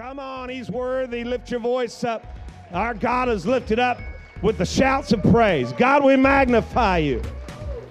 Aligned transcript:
Come 0.00 0.18
on, 0.18 0.48
he's 0.48 0.70
worthy. 0.70 1.24
Lift 1.24 1.50
your 1.50 1.60
voice 1.60 2.04
up. 2.04 2.24
Our 2.72 2.94
God 2.94 3.28
is 3.28 3.44
lifted 3.44 3.78
up 3.78 4.00
with 4.40 4.56
the 4.56 4.64
shouts 4.64 5.12
of 5.12 5.22
praise. 5.24 5.74
God, 5.74 6.02
we 6.02 6.16
magnify 6.16 6.96
you. 6.96 7.20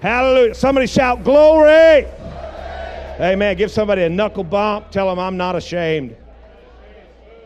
Hallelujah. 0.02 0.56
Somebody 0.56 0.88
shout, 0.88 1.24
Glory. 1.24 2.08
Amen. 3.20 3.56
Give 3.58 3.70
somebody 3.70 4.02
a 4.02 4.10
knuckle 4.10 4.44
bump. 4.44 4.90
Tell 4.90 5.08
them 5.08 5.20
I'm 5.20 5.38
not 5.38 5.56
ashamed. 5.56 6.16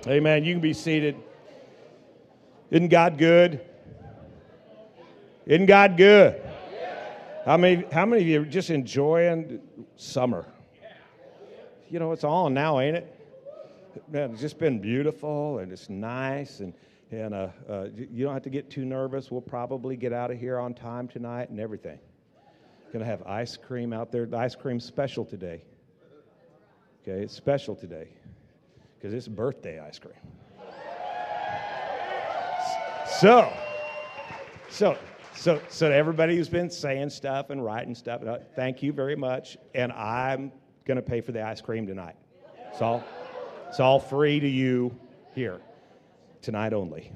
Amen. 0.07 0.45
You 0.45 0.53
can 0.53 0.61
be 0.61 0.71
seated. 0.71 1.17
Isn't 2.71 2.87
God 2.87 3.17
good? 3.17 3.59
Isn't 5.45 5.65
God 5.65 5.97
good? 5.97 6.41
How 7.43 7.57
many, 7.57 7.83
how 7.91 8.05
many 8.05 8.21
of 8.21 8.27
you 8.29 8.41
are 8.43 8.45
just 8.45 8.69
enjoying 8.69 9.59
summer? 9.97 10.45
You 11.89 11.99
know, 11.99 12.13
it's 12.13 12.23
on 12.23 12.53
now, 12.53 12.79
ain't 12.79 12.95
it? 12.95 13.12
Man, 14.09 14.31
it's 14.31 14.41
just 14.41 14.57
been 14.57 14.79
beautiful 14.79 15.59
and 15.59 15.71
it's 15.71 15.89
nice 15.89 16.59
and 16.59 16.73
and 17.11 17.33
uh, 17.33 17.47
uh, 17.69 17.87
you 17.95 18.25
don't 18.25 18.33
have 18.33 18.43
to 18.43 18.49
get 18.49 18.71
too 18.71 18.85
nervous. 18.85 19.29
We'll 19.29 19.41
probably 19.41 19.95
get 19.95 20.13
out 20.13 20.31
of 20.31 20.39
here 20.39 20.57
on 20.57 20.73
time 20.73 21.07
tonight 21.07 21.49
and 21.49 21.59
everything. 21.59 21.99
Gonna 22.91 23.05
have 23.05 23.21
ice 23.23 23.55
cream 23.55 23.93
out 23.93 24.11
there. 24.11 24.25
The 24.25 24.37
ice 24.37 24.55
cream's 24.55 24.85
special 24.85 25.25
today. 25.25 25.63
Okay, 27.01 27.23
it's 27.23 27.35
special 27.35 27.75
today 27.75 28.07
because 28.95 29.13
it's 29.13 29.27
birthday 29.27 29.79
ice 29.79 29.99
cream. 29.99 30.13
So, 33.19 33.51
so, 34.69 34.97
so, 35.35 35.61
so 35.69 35.91
everybody 35.91 36.35
who's 36.35 36.49
been 36.49 36.69
saying 36.69 37.11
stuff 37.11 37.51
and 37.51 37.63
writing 37.63 37.93
stuff, 37.93 38.23
uh, 38.23 38.39
thank 38.55 38.81
you 38.81 38.91
very 38.91 39.15
much. 39.15 39.57
And 39.75 39.91
I'm 39.91 40.51
gonna 40.85 41.01
pay 41.01 41.21
for 41.21 41.31
the 41.31 41.43
ice 41.43 41.61
cream 41.61 41.85
tonight. 41.85 42.15
It's 42.71 42.81
all. 42.81 43.03
It's 43.73 43.79
all 43.79 43.99
free 43.99 44.39
to 44.39 44.47
you 44.47 44.95
here 45.33 45.59
tonight 46.43 46.73
only. 46.73 47.11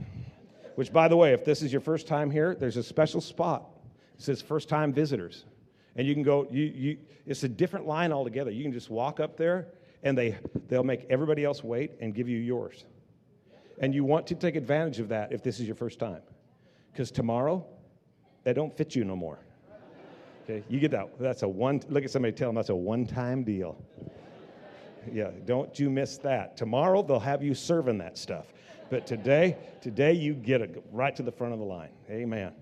Which, 0.74 0.92
by 0.92 1.08
the 1.08 1.16
way, 1.16 1.32
if 1.34 1.46
this 1.46 1.62
is 1.62 1.72
your 1.72 1.82
first 1.82 2.08
time 2.08 2.32
here, 2.32 2.56
there's 2.56 2.78
a 2.78 2.84
special 2.84 3.22
spot. 3.22 3.70
It 4.18 4.24
says 4.24 4.42
first 4.42 4.68
time 4.68 4.92
visitors. 4.92 5.46
And 5.96 6.08
you 6.08 6.16
can 6.16 6.24
go, 6.24 6.48
you, 6.50 6.64
you, 6.64 6.98
it's 7.28 7.44
a 7.44 7.48
different 7.48 7.86
line 7.86 8.12
altogether. 8.12 8.50
You 8.50 8.64
can 8.64 8.74
just 8.74 8.90
walk 8.90 9.20
up 9.20 9.38
there 9.38 9.68
and 10.02 10.18
they, 10.18 10.36
they'll 10.68 10.84
make 10.84 11.06
everybody 11.12 11.46
else 11.46 11.64
wait 11.64 11.92
and 12.02 12.16
give 12.16 12.28
you 12.28 12.40
yours. 12.40 12.86
And 13.78 13.94
you 13.94 14.04
want 14.04 14.26
to 14.26 14.34
take 14.34 14.56
advantage 14.56 14.98
of 14.98 15.10
that 15.10 15.32
if 15.32 15.44
this 15.44 15.60
is 15.60 15.68
your 15.68 15.76
first 15.76 16.00
time. 16.00 16.24
Because 16.92 17.12
tomorrow, 17.12 17.68
they 18.44 18.54
don't 18.54 18.76
fit 18.76 18.96
you 18.96 19.06
no 19.06 19.16
more. 19.16 19.38
Okay, 20.46 20.64
you 20.70 20.80
get 20.80 20.90
that. 20.90 21.20
That's 21.20 21.44
a 21.44 21.48
one, 21.48 21.84
look 21.88 22.04
at 22.04 22.10
somebody 22.10 22.32
tell 22.32 22.50
them 22.50 22.56
that's 22.56 22.70
a 22.70 22.76
one 22.76 23.06
time 23.06 23.44
deal. 23.44 23.80
Yeah, 25.12 25.32
don't 25.46 25.78
you 25.80 25.90
miss 25.90 26.18
that. 26.20 26.58
Tomorrow 26.58 27.04
they'll 27.04 27.20
have 27.20 27.44
you 27.44 27.54
serving 27.54 27.98
that 28.00 28.18
stuff. 28.18 28.46
But 28.90 29.06
today, 29.06 29.58
today 29.82 30.14
you 30.14 30.34
get 30.34 30.62
it 30.62 30.84
right 30.92 31.16
to 31.16 31.24
the 31.24 31.32
front 31.32 31.54
of 31.54 31.60
the 31.60 31.66
line. 31.66 31.90
Amen. 32.10 32.54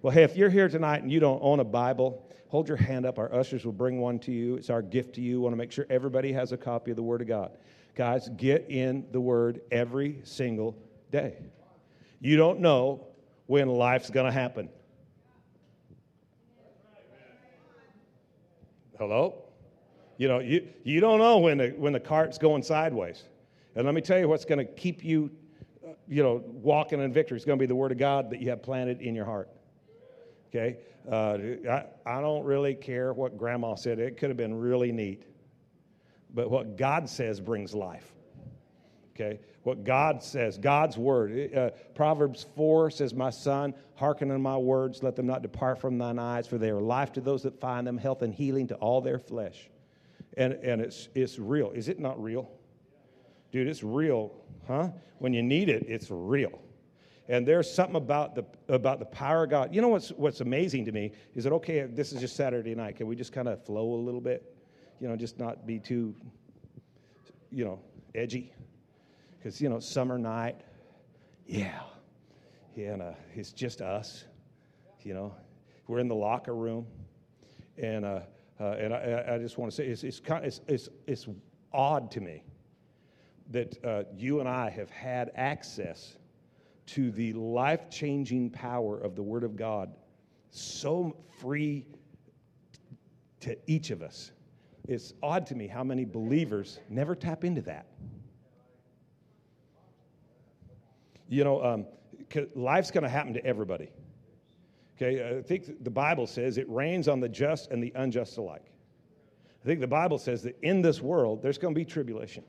Well, 0.00 0.12
hey, 0.12 0.22
if 0.22 0.36
you're 0.36 0.50
here 0.50 0.68
tonight 0.68 1.02
and 1.02 1.10
you 1.10 1.20
don't 1.20 1.40
own 1.42 1.60
a 1.60 1.64
Bible, 1.64 2.28
hold 2.48 2.68
your 2.68 2.76
hand 2.76 3.06
up. 3.06 3.18
Our 3.18 3.32
ushers 3.34 3.64
will 3.64 3.72
bring 3.72 4.00
one 4.00 4.18
to 4.20 4.32
you. 4.32 4.56
It's 4.56 4.70
our 4.70 4.82
gift 4.82 5.14
to 5.16 5.20
you. 5.20 5.38
We 5.38 5.44
want 5.44 5.52
to 5.54 5.56
make 5.56 5.72
sure 5.72 5.86
everybody 5.90 6.32
has 6.32 6.52
a 6.52 6.56
copy 6.56 6.90
of 6.90 6.96
the 6.96 7.02
Word 7.02 7.20
of 7.20 7.28
God. 7.28 7.52
Guys, 7.94 8.28
get 8.36 8.66
in 8.68 9.06
the 9.12 9.20
Word 9.20 9.60
every 9.70 10.20
single 10.24 10.76
day. 11.10 11.36
You 12.20 12.36
don't 12.36 12.60
know 12.60 13.06
when 13.46 13.68
life's 13.68 14.10
going 14.10 14.26
to 14.26 14.32
happen. 14.32 14.68
Hello? 18.98 19.41
You 20.22 20.28
know, 20.28 20.38
you, 20.38 20.68
you 20.84 21.00
don't 21.00 21.18
know 21.18 21.38
when 21.38 21.58
the, 21.58 21.70
when 21.70 21.92
the 21.92 21.98
cart's 21.98 22.38
going 22.38 22.62
sideways. 22.62 23.24
And 23.74 23.84
let 23.84 23.92
me 23.92 24.00
tell 24.00 24.20
you 24.20 24.28
what's 24.28 24.44
going 24.44 24.60
to 24.60 24.64
keep 24.64 25.02
you, 25.02 25.32
uh, 25.84 25.94
you 26.06 26.22
know, 26.22 26.44
walking 26.46 27.00
in 27.00 27.12
victory. 27.12 27.34
It's 27.34 27.44
going 27.44 27.58
to 27.58 27.60
be 27.60 27.66
the 27.66 27.74
Word 27.74 27.90
of 27.90 27.98
God 27.98 28.30
that 28.30 28.40
you 28.40 28.48
have 28.50 28.62
planted 28.62 29.00
in 29.00 29.16
your 29.16 29.24
heart. 29.24 29.48
Okay? 30.48 30.78
Uh, 31.10 31.38
I, 31.68 31.86
I 32.06 32.20
don't 32.20 32.44
really 32.44 32.76
care 32.76 33.12
what 33.12 33.36
Grandma 33.36 33.74
said. 33.74 33.98
It 33.98 34.16
could 34.16 34.30
have 34.30 34.36
been 34.36 34.54
really 34.54 34.92
neat. 34.92 35.24
But 36.32 36.52
what 36.52 36.76
God 36.76 37.08
says 37.08 37.40
brings 37.40 37.74
life. 37.74 38.14
Okay? 39.16 39.40
What 39.64 39.82
God 39.82 40.22
says, 40.22 40.56
God's 40.56 40.96
Word. 40.96 41.52
Uh, 41.52 41.70
Proverbs 41.96 42.46
4 42.54 42.92
says, 42.92 43.12
My 43.12 43.30
son, 43.30 43.74
hearken 43.96 44.30
unto 44.30 44.40
my 44.40 44.56
words, 44.56 45.02
let 45.02 45.16
them 45.16 45.26
not 45.26 45.42
depart 45.42 45.80
from 45.80 45.98
thine 45.98 46.20
eyes, 46.20 46.46
for 46.46 46.58
they 46.58 46.70
are 46.70 46.80
life 46.80 47.12
to 47.14 47.20
those 47.20 47.42
that 47.42 47.58
find 47.58 47.84
them, 47.84 47.98
health 47.98 48.22
and 48.22 48.32
healing 48.32 48.68
to 48.68 48.76
all 48.76 49.00
their 49.00 49.18
flesh 49.18 49.68
and, 50.36 50.54
and 50.54 50.80
it's, 50.80 51.08
it's 51.14 51.38
real. 51.38 51.70
Is 51.70 51.88
it 51.88 52.00
not 52.00 52.22
real? 52.22 52.50
Dude, 53.50 53.68
it's 53.68 53.82
real, 53.82 54.32
huh? 54.66 54.88
When 55.18 55.32
you 55.32 55.42
need 55.42 55.68
it, 55.68 55.84
it's 55.86 56.10
real. 56.10 56.58
And 57.28 57.46
there's 57.46 57.72
something 57.72 57.96
about 57.96 58.34
the, 58.34 58.44
about 58.68 58.98
the 58.98 59.04
power 59.04 59.44
of 59.44 59.50
God. 59.50 59.74
You 59.74 59.80
know 59.80 59.88
what's, 59.88 60.10
what's 60.10 60.40
amazing 60.40 60.86
to 60.86 60.92
me 60.92 61.12
is 61.34 61.44
that, 61.44 61.52
okay, 61.52 61.82
this 61.82 62.12
is 62.12 62.20
just 62.20 62.34
Saturday 62.34 62.74
night. 62.74 62.96
Can 62.96 63.06
we 63.06 63.14
just 63.14 63.32
kind 63.32 63.46
of 63.46 63.64
flow 63.64 63.94
a 63.94 64.00
little 64.00 64.20
bit? 64.20 64.56
You 65.00 65.08
know, 65.08 65.16
just 65.16 65.38
not 65.38 65.66
be 65.66 65.78
too, 65.78 66.14
you 67.50 67.64
know, 67.64 67.78
edgy. 68.14 68.52
Because, 69.38 69.60
you 69.60 69.68
know, 69.68 69.80
summer 69.80 70.18
night, 70.18 70.60
yeah. 71.46 71.80
yeah 72.74 72.92
and 72.92 73.02
uh, 73.02 73.12
it's 73.34 73.52
just 73.52 73.80
us, 73.80 74.24
you 75.02 75.14
know. 75.14 75.34
We're 75.88 75.98
in 75.98 76.08
the 76.08 76.14
locker 76.14 76.54
room. 76.54 76.86
And, 77.76 78.04
uh, 78.04 78.20
uh, 78.62 78.76
and 78.78 78.94
I, 78.94 79.24
I, 79.34 79.38
just 79.38 79.58
want 79.58 79.72
to 79.72 79.76
say 79.76 79.86
it's, 79.86 80.04
it's, 80.04 80.20
kind 80.20 80.44
it's, 80.44 80.60
it's, 80.68 80.88
it's, 81.08 81.26
odd 81.72 82.10
to 82.12 82.20
me 82.20 82.44
that 83.50 83.82
uh, 83.84 84.04
you 84.14 84.40
and 84.40 84.48
I 84.48 84.70
have 84.70 84.90
had 84.90 85.32
access 85.34 86.16
to 86.86 87.10
the 87.12 87.32
life 87.32 87.90
changing 87.90 88.50
power 88.50 88.98
of 88.98 89.16
the 89.16 89.22
Word 89.22 89.42
of 89.42 89.56
God 89.56 89.90
so 90.50 91.16
free 91.40 91.86
to 93.40 93.56
each 93.66 93.90
of 93.90 94.02
us. 94.02 94.32
It's 94.86 95.14
odd 95.22 95.46
to 95.46 95.54
me 95.54 95.66
how 95.66 95.82
many 95.82 96.04
believers 96.04 96.78
never 96.88 97.14
tap 97.14 97.44
into 97.44 97.62
that. 97.62 97.86
You 101.28 101.42
know, 101.42 101.64
um, 101.64 101.86
life's 102.54 102.90
going 102.90 103.04
to 103.04 103.10
happen 103.10 103.32
to 103.32 103.44
everybody. 103.44 103.88
Okay, 104.96 105.38
I 105.38 105.42
think 105.42 105.82
the 105.82 105.90
Bible 105.90 106.26
says 106.26 106.58
it 106.58 106.68
rains 106.68 107.08
on 107.08 107.20
the 107.20 107.28
just 107.28 107.70
and 107.70 107.82
the 107.82 107.92
unjust 107.94 108.36
alike. 108.36 108.72
I 109.62 109.66
think 109.66 109.80
the 109.80 109.86
Bible 109.86 110.18
says 110.18 110.42
that 110.42 110.58
in 110.62 110.82
this 110.82 111.00
world 111.00 111.42
there's 111.42 111.58
going 111.58 111.74
to 111.74 111.78
be 111.78 111.84
tribulation. 111.84 112.44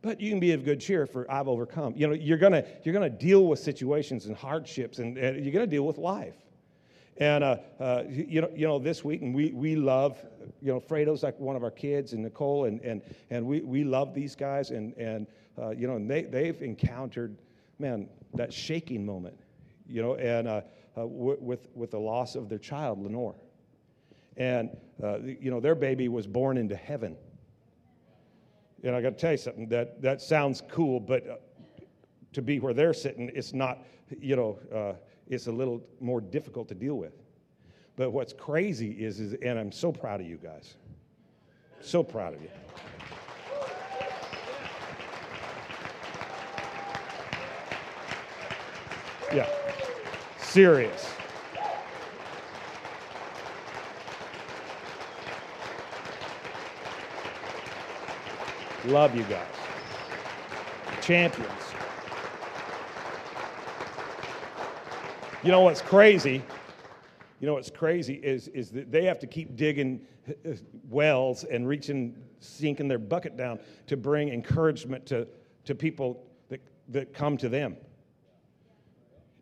But 0.00 0.20
you 0.20 0.30
can 0.30 0.40
be 0.40 0.52
of 0.52 0.64
good 0.64 0.80
cheer 0.80 1.06
for 1.06 1.30
I've 1.30 1.48
overcome. 1.48 1.94
You 1.96 2.08
know, 2.08 2.14
you're 2.14 2.38
going 2.38 2.52
to 2.52 2.64
you're 2.84 2.92
going 2.92 3.10
to 3.10 3.16
deal 3.16 3.46
with 3.46 3.58
situations 3.58 4.26
and 4.26 4.36
hardships 4.36 4.98
and, 4.98 5.18
and 5.18 5.44
you're 5.44 5.52
going 5.52 5.68
to 5.68 5.70
deal 5.70 5.86
with 5.86 5.98
life. 5.98 6.36
And 7.16 7.42
uh, 7.42 7.56
uh, 7.80 8.04
you 8.08 8.40
know, 8.40 8.50
you 8.54 8.66
know, 8.68 8.78
this 8.78 9.04
week, 9.04 9.22
and 9.22 9.34
we 9.34 9.50
we 9.50 9.74
love, 9.74 10.24
you 10.62 10.72
know, 10.72 10.78
Fredo's 10.78 11.24
like 11.24 11.38
one 11.40 11.56
of 11.56 11.64
our 11.64 11.70
kids, 11.70 12.12
and 12.12 12.22
Nicole, 12.22 12.66
and 12.66 12.80
and 12.82 13.02
and 13.30 13.44
we 13.44 13.60
we 13.60 13.82
love 13.82 14.14
these 14.14 14.36
guys, 14.36 14.70
and 14.70 14.96
and 14.96 15.26
uh, 15.60 15.70
you 15.70 15.88
know, 15.88 15.96
and 15.96 16.08
they 16.08 16.22
they've 16.22 16.62
encountered, 16.62 17.36
man, 17.80 18.08
that 18.34 18.52
shaking 18.52 19.04
moment, 19.04 19.36
you 19.88 20.00
know, 20.00 20.14
and 20.14 20.62
uh, 20.98 21.06
with, 21.06 21.68
with 21.74 21.90
the 21.90 21.98
loss 21.98 22.34
of 22.34 22.48
their 22.48 22.58
child, 22.58 23.02
Lenore. 23.02 23.34
And, 24.36 24.70
uh, 25.02 25.18
you 25.20 25.50
know, 25.50 25.60
their 25.60 25.74
baby 25.74 26.08
was 26.08 26.26
born 26.26 26.56
into 26.56 26.76
heaven. 26.76 27.16
And 28.82 28.94
I 28.94 29.02
got 29.02 29.10
to 29.10 29.16
tell 29.16 29.32
you 29.32 29.38
something, 29.38 29.68
that, 29.68 30.00
that 30.02 30.20
sounds 30.20 30.62
cool, 30.70 31.00
but 31.00 31.28
uh, 31.28 31.34
to 32.32 32.42
be 32.42 32.60
where 32.60 32.72
they're 32.72 32.94
sitting, 32.94 33.30
it's 33.34 33.52
not, 33.52 33.84
you 34.20 34.36
know, 34.36 34.58
uh, 34.72 34.96
it's 35.26 35.46
a 35.48 35.52
little 35.52 35.82
more 36.00 36.20
difficult 36.20 36.68
to 36.68 36.74
deal 36.74 36.94
with. 36.94 37.12
But 37.96 38.10
what's 38.10 38.32
crazy 38.32 38.92
is, 38.92 39.18
is, 39.18 39.34
and 39.42 39.58
I'm 39.58 39.72
so 39.72 39.90
proud 39.90 40.20
of 40.20 40.26
you 40.28 40.36
guys, 40.36 40.76
so 41.80 42.02
proud 42.02 42.34
of 42.34 42.42
you. 42.42 42.50
Yeah. 49.34 49.67
Serious. 50.48 51.06
Love 58.86 59.14
you 59.14 59.24
guys. 59.24 59.42
Champions. 61.02 61.50
You 65.42 65.50
know 65.50 65.60
what's 65.60 65.82
crazy? 65.82 66.42
You 67.40 67.46
know 67.46 67.52
what's 67.52 67.68
crazy 67.68 68.14
is, 68.14 68.48
is 68.48 68.70
that 68.70 68.90
they 68.90 69.04
have 69.04 69.18
to 69.18 69.26
keep 69.26 69.54
digging 69.54 70.00
uh, 70.26 70.52
wells 70.88 71.44
and 71.44 71.68
reaching, 71.68 72.16
sinking 72.38 72.88
their 72.88 72.98
bucket 72.98 73.36
down 73.36 73.58
to 73.86 73.98
bring 73.98 74.30
encouragement 74.30 75.04
to, 75.06 75.28
to 75.66 75.74
people 75.74 76.24
that, 76.48 76.62
that 76.88 77.12
come 77.12 77.36
to 77.36 77.50
them 77.50 77.76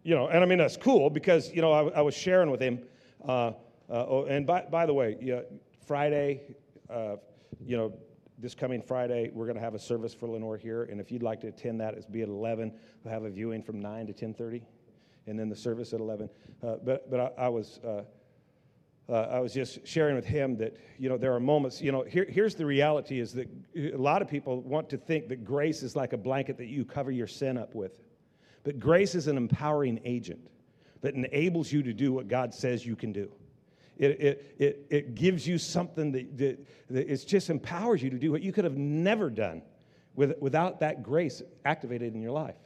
you 0.07 0.15
know, 0.15 0.29
and 0.29 0.41
I 0.45 0.47
mean, 0.47 0.59
that's 0.59 0.77
cool 0.77 1.11
because, 1.11 1.53
you 1.53 1.61
know, 1.61 1.73
I, 1.73 1.99
I 1.99 2.01
was 2.01 2.15
sharing 2.15 2.49
with 2.49 2.61
him. 2.61 2.79
Uh, 3.27 3.31
uh, 3.31 3.53
oh, 3.91 4.25
and 4.27 4.47
by, 4.47 4.63
by 4.63 4.87
the 4.87 4.95
way, 4.95 5.43
Friday, 5.85 6.43
uh, 6.89 7.17
you 7.65 7.77
know, 7.77 7.93
this 8.39 8.55
coming 8.55 8.81
Friday, 8.81 9.33
we're 9.35 9.47
going 9.47 9.57
to 9.57 9.63
have 9.63 9.75
a 9.75 9.81
service 9.81 10.15
for 10.15 10.29
Lenore 10.29 10.57
here, 10.57 10.85
and 10.85 11.01
if 11.01 11.11
you'd 11.11 11.25
like 11.25 11.41
to 11.41 11.49
attend 11.49 11.81
that, 11.81 11.95
it's 11.95 12.07
be 12.07 12.23
at 12.23 12.29
11. 12.29 12.73
We'll 13.03 13.13
have 13.13 13.25
a 13.25 13.31
viewing 13.31 13.65
from 13.65 13.81
9 13.81 14.07
to 14.07 14.13
10:30, 14.13 14.63
and 15.27 15.37
then 15.37 15.49
the 15.49 15.57
service 15.57 15.93
at 15.93 15.99
11. 15.99 16.31
Uh, 16.63 16.77
but 16.85 17.11
but 17.11 17.35
I, 17.39 17.47
I 17.47 17.49
was 17.49 17.81
uh, 17.85 18.03
uh, 19.09 19.13
I 19.13 19.41
was 19.41 19.53
just 19.53 19.85
sharing 19.85 20.15
with 20.15 20.27
him 20.27 20.57
that 20.59 20.77
you 20.99 21.09
know 21.09 21.17
there 21.17 21.35
are 21.35 21.41
moments. 21.41 21.83
You 21.83 21.91
know, 21.91 22.03
here, 22.03 22.27
here's 22.29 22.55
the 22.55 22.67
reality: 22.67 23.19
is 23.19 23.33
that 23.33 23.49
a 23.75 23.97
lot 23.97 24.23
of 24.23 24.29
people 24.29 24.61
want 24.61 24.89
to 24.91 24.99
think 24.99 25.29
that 25.31 25.45
grace 25.45 25.83
is 25.83 25.97
like 25.97 26.13
a 26.13 26.19
blanket 26.19 26.59
that 26.59 26.67
you 26.67 26.85
cover 26.85 27.11
your 27.11 27.27
sin 27.27 27.57
up 27.57 27.75
with, 27.75 27.93
but 28.67 28.81
grace 28.81 29.15
is 29.15 29.29
an 29.29 29.37
empowering 29.37 30.01
agent 30.05 30.41
that 31.01 31.15
enables 31.15 31.71
you 31.71 31.85
to 31.85 31.93
do 31.93 32.13
what 32.13 32.27
God 32.27 32.53
says 32.53 32.85
you 32.85 32.97
can 32.97 33.13
do. 33.13 33.31
It, 33.97 34.21
it, 34.21 34.55
it, 34.59 34.87
it 34.91 35.15
gives 35.15 35.47
you 35.47 35.57
something 35.57 36.11
that, 36.11 36.37
that, 36.37 36.67
that 36.91 37.09
it 37.09 37.25
just 37.29 37.49
empowers 37.49 38.03
you 38.03 38.11
to 38.11 38.19
do 38.19 38.33
what 38.33 38.43
you 38.43 38.51
could 38.53 38.65
have 38.65 38.77
never 38.77 39.31
done 39.31 39.63
with, 40.17 40.37
without 40.41 40.81
that 40.81 41.05
grace 41.05 41.43
activated 41.65 42.13
in 42.17 42.21
your 42.21 42.33
life. 42.33 42.57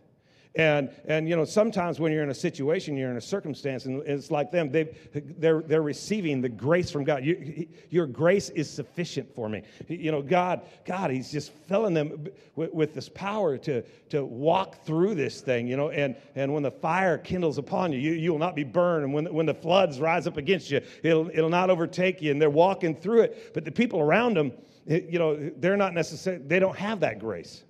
And, 0.57 0.91
and 1.05 1.29
you 1.29 1.37
know, 1.37 1.45
sometimes 1.45 2.01
when 2.01 2.11
you're 2.11 2.25
in 2.25 2.31
a 2.31 2.35
situation, 2.35 2.97
you're 2.97 3.11
in 3.11 3.17
a 3.17 3.21
circumstance, 3.21 3.85
and 3.85 4.03
it's 4.05 4.33
like 4.33 4.51
them, 4.51 4.73
they, 4.73 4.89
they're, 5.15 5.61
they're 5.61 5.83
receiving 5.83 6.41
the 6.41 6.49
grace 6.49 6.91
from 6.91 7.05
God. 7.05 7.25
You, 7.25 7.69
your 7.91 8.07
grace 8.07 8.51
is 8.51 8.69
sufficient 8.69 9.33
for 9.33 9.49
me. 9.49 9.63
You 9.87 10.11
know, 10.11 10.23
God, 10.23 10.63
God, 10.85 11.13
He's 11.13 11.31
just 11.31 11.53
filling 11.53 11.95
them 11.95 12.27
with, 12.57 12.73
with, 12.75 12.95
this 12.95 13.09
power 13.09 13.59
to, 13.59 13.83
to 14.09 14.25
walk 14.25 14.85
through 14.85 15.15
this 15.15 15.41
thing, 15.41 15.69
you 15.69 15.77
know, 15.77 15.91
and, 15.91 16.17
and 16.35 16.53
when 16.53 16.65
the 16.65 16.73
fire 16.73 17.17
kindles 17.17 17.57
upon 17.57 17.93
you, 17.93 18.01
you, 18.01 18.13
you 18.13 18.33
will 18.33 18.41
not 18.41 18.57
be 18.57 18.65
burned. 18.65 19.05
And 19.05 19.15
when, 19.15 19.33
when 19.33 19.47
the 19.47 19.55
floods 19.55 20.01
rise 20.01 20.27
up 20.27 20.37
against 20.37 20.69
you, 20.69 20.81
it'll, 21.05 21.31
it'll 21.31 21.49
not 21.49 21.71
overtake 21.71 22.21
you. 22.21 22.33
And 22.33 22.43
they're 22.43 22.51
walking 22.51 22.97
through 22.97 23.23
it. 23.23 23.55
But 23.55 23.65
the 23.65 23.71
people 23.71 24.01
around 24.01 24.37
them, 24.37 24.51
you 24.87 25.21
know, 25.21 25.37
they're 25.59 25.77
not 25.77 25.95
necessarily, 25.95 26.43
they 26.45 26.59
don't 26.59 26.77
have 26.77 26.99
that 27.01 27.21
grace 27.21 27.63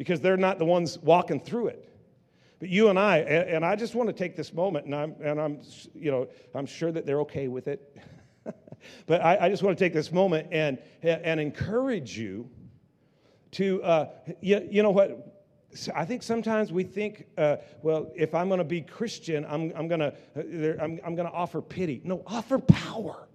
because 0.00 0.18
they're 0.18 0.38
not 0.38 0.58
the 0.58 0.64
ones 0.64 0.98
walking 1.00 1.38
through 1.38 1.66
it. 1.66 1.86
But 2.58 2.70
you 2.70 2.88
and 2.88 2.98
I, 2.98 3.18
and, 3.18 3.66
I 3.66 3.76
just 3.76 3.94
want 3.94 4.08
to 4.08 4.14
take 4.14 4.34
this 4.34 4.54
moment, 4.54 4.86
and 4.86 4.94
I'm, 4.94 5.14
and 5.22 5.38
I'm, 5.38 5.60
you 5.94 6.10
know, 6.10 6.26
I'm 6.54 6.64
sure 6.64 6.90
that 6.90 7.04
they're 7.04 7.20
okay 7.20 7.48
with 7.48 7.68
it. 7.68 7.98
but 9.06 9.22
I, 9.22 9.36
I, 9.36 9.48
just 9.50 9.62
want 9.62 9.76
to 9.76 9.84
take 9.84 9.92
this 9.92 10.10
moment 10.10 10.48
and, 10.52 10.78
and 11.02 11.38
encourage 11.38 12.16
you 12.16 12.48
to, 13.50 13.82
uh, 13.82 14.06
you, 14.40 14.66
you 14.70 14.82
know 14.82 14.90
what? 14.90 15.36
I 15.94 16.06
think 16.06 16.22
sometimes 16.22 16.72
we 16.72 16.82
think, 16.82 17.26
uh, 17.36 17.56
well, 17.82 18.10
if 18.16 18.34
I'm 18.34 18.48
going 18.48 18.56
to 18.56 18.64
be 18.64 18.80
Christian, 18.80 19.44
I'm, 19.44 19.70
I'm 19.76 19.86
going 19.86 20.00
to 20.00 20.14
uh, 20.34 20.82
I'm, 20.82 20.98
I'm 21.04 21.14
going 21.14 21.28
to 21.28 21.34
offer 21.34 21.60
pity. 21.60 22.00
No, 22.04 22.22
offer 22.26 22.58
power. 22.58 23.28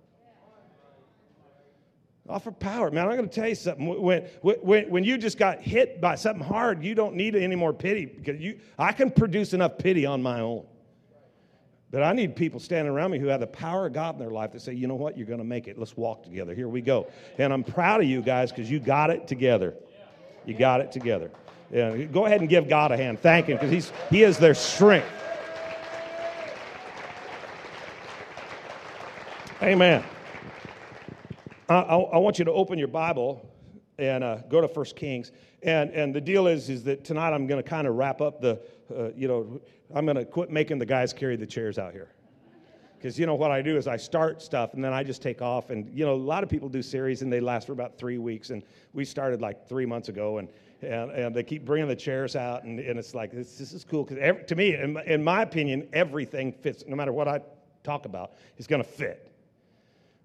Offer 2.28 2.52
power. 2.54 2.90
Man, 2.90 3.08
I'm 3.08 3.16
going 3.16 3.30
to 3.30 3.36
tell 3.36 3.48
you 3.48 3.56
something. 3.56 4.02
When, 4.02 4.24
when, 4.42 4.90
when 4.90 5.04
you 5.04 5.18
just 5.18 5.38
got 5.38 5.62
hit 5.62 6.02
by 6.02 6.16
something 6.16 6.44
hard, 6.44 6.84
you 6.84 6.96
don't 6.96 7.16
need 7.16 7.36
any 7.36 7.56
more 7.56 7.72
pity 7.72 8.06
because 8.06 8.42
you, 8.42 8.60
I 8.80 8.94
can 8.94 9.12
produce 9.12 9.54
enough 9.54 9.78
pity 9.78 10.08
on 10.08 10.24
my 10.24 10.40
own. 10.40 10.66
But 11.92 12.02
I 12.02 12.14
need 12.14 12.36
people 12.36 12.60
standing 12.60 12.92
around 12.92 13.12
me 13.12 13.20
who 13.20 13.28
have 13.28 13.42
the 13.42 13.48
power 13.48 13.86
of 13.86 13.94
God 13.94 14.16
in 14.16 14.20
their 14.20 14.32
life 14.32 14.52
to 14.52 14.60
say, 14.60 14.74
you 14.74 14.88
know 14.88 14.96
what, 14.96 15.18
you're 15.18 15.28
going 15.28 15.40
to 15.40 15.46
make 15.46 15.68
it. 15.68 15.78
Let's 15.78 15.96
walk 15.96 16.24
together. 16.24 16.56
Here 16.56 16.68
we 16.68 16.82
go. 16.82 17.08
And 17.38 17.54
I'm 17.54 17.64
proud 17.64 18.02
of 18.02 18.08
you 18.08 18.24
guys 18.24 18.52
because 18.52 18.70
you 18.70 18.80
got 18.80 19.12
it 19.12 19.28
together. 19.28 19.76
You 20.46 20.56
got 20.56 20.82
it 20.82 20.92
together. 20.92 21.30
Yeah, 21.72 21.96
go 21.96 22.26
ahead 22.26 22.42
and 22.42 22.50
give 22.50 22.68
God 22.68 22.92
a 22.92 22.98
hand. 22.98 23.20
Thank 23.20 23.48
Him 23.48 23.58
because 23.58 23.72
he's, 23.72 23.92
He 24.10 24.24
is 24.24 24.38
their 24.38 24.56
strength. 24.56 25.08
Amen. 29.62 30.04
I, 31.68 31.80
I, 31.80 32.18
want 32.18 32.38
you 32.38 32.46
to 32.46 32.52
open 32.52 32.78
your 32.78 32.88
Bible 32.88 33.50
and 33.98 34.24
uh, 34.24 34.38
go 34.50 34.62
to 34.62 34.68
First 34.68 34.96
Kings. 34.96 35.32
And, 35.64 35.90
and 35.92 36.14
the 36.14 36.22
deal 36.22 36.46
is, 36.46 36.70
is 36.70 36.84
that 36.84 37.04
tonight 37.04 37.34
I'm 37.34 37.48
going 37.48 37.62
to 37.62 37.68
kind 37.68 37.88
of 37.88 37.96
wrap 37.96 38.22
up 38.22 38.40
the, 38.40 38.62
uh, 38.96 39.10
you 39.16 39.28
know, 39.28 39.60
I'm 39.94 40.06
going 40.06 40.18
to 40.18 40.26
quit 40.26 40.52
making 40.52 40.78
the 40.78 40.86
guys 40.86 41.12
carry 41.12 41.36
the 41.36 41.48
chairs 41.48 41.80
out 41.80 41.94
here. 41.94 42.10
Because, 42.98 43.18
you 43.18 43.26
know, 43.26 43.36
what 43.36 43.52
I 43.52 43.62
do 43.62 43.78
is 43.78 43.88
I 43.88 43.98
start 43.98 44.42
stuff 44.42 44.74
and 44.74 44.84
then 44.84 44.94
I 44.94 45.04
just 45.04 45.22
take 45.22 45.42
off. 45.42 45.72
And, 45.72 45.90
you 45.92 46.06
know, 46.06 46.14
a 46.14 46.16
lot 46.16 46.44
of 46.44 46.50
people 46.50 46.70
do 46.70 46.82
series 46.84 47.24
and 47.24 47.34
they 47.34 47.40
last 47.40 47.66
for 47.68 47.74
about 47.74 47.98
three 47.98 48.20
weeks. 48.20 48.52
And 48.52 48.64
we 48.94 49.04
started 49.04 49.42
like 49.42 49.68
three 49.68 49.86
months 49.86 50.10
ago. 50.10 50.38
And, 50.38 50.50
and, 50.82 51.12
and 51.12 51.36
they 51.36 51.44
keep 51.44 51.66
bringing 51.66 51.88
the 51.88 51.96
chairs 51.96 52.36
out. 52.36 52.64
And, 52.64 52.80
and 52.80 53.00
it's 53.00 53.16
like, 53.16 53.32
this, 53.32 53.58
this 53.58 53.74
is 53.74 53.84
cool. 53.84 54.04
Because 54.04 54.46
to 54.48 54.56
me, 54.56 54.76
in, 54.76 54.98
in 55.06 55.24
my 55.24 55.42
opinion, 55.42 55.88
everything 55.94 56.52
fits. 56.52 56.84
No 56.88 56.96
matter 56.96 57.12
what 57.12 57.28
I 57.28 57.42
talk 57.84 58.06
about, 58.06 58.34
it's 58.58 58.68
going 58.68 58.84
to 58.84 58.88
fit. 58.88 59.32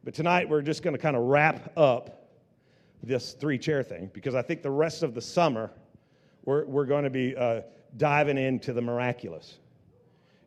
But 0.02 0.14
tonight 0.14 0.49
we're 0.49 0.62
just 0.62 0.82
going 0.82 0.97
to 0.97 1.02
kind 1.02 1.14
of 1.14 1.25
wrap 1.25 1.76
up 1.76 2.31
this 3.02 3.32
three 3.32 3.58
chair 3.58 3.82
thing 3.82 4.11
because 4.12 4.35
I 4.35 4.43
think 4.43 4.62
the 4.62 4.70
rest 4.70 5.02
of 5.02 5.14
the 5.14 5.20
summer 5.20 5.70
we're, 6.44 6.64
we're 6.64 6.87
going 6.87 7.05
to 7.05 7.11
be 7.11 7.37
uh, 7.37 7.62
diving 7.97 8.38
into 8.38 8.73
the 8.73 8.81
miraculous. 8.81 9.58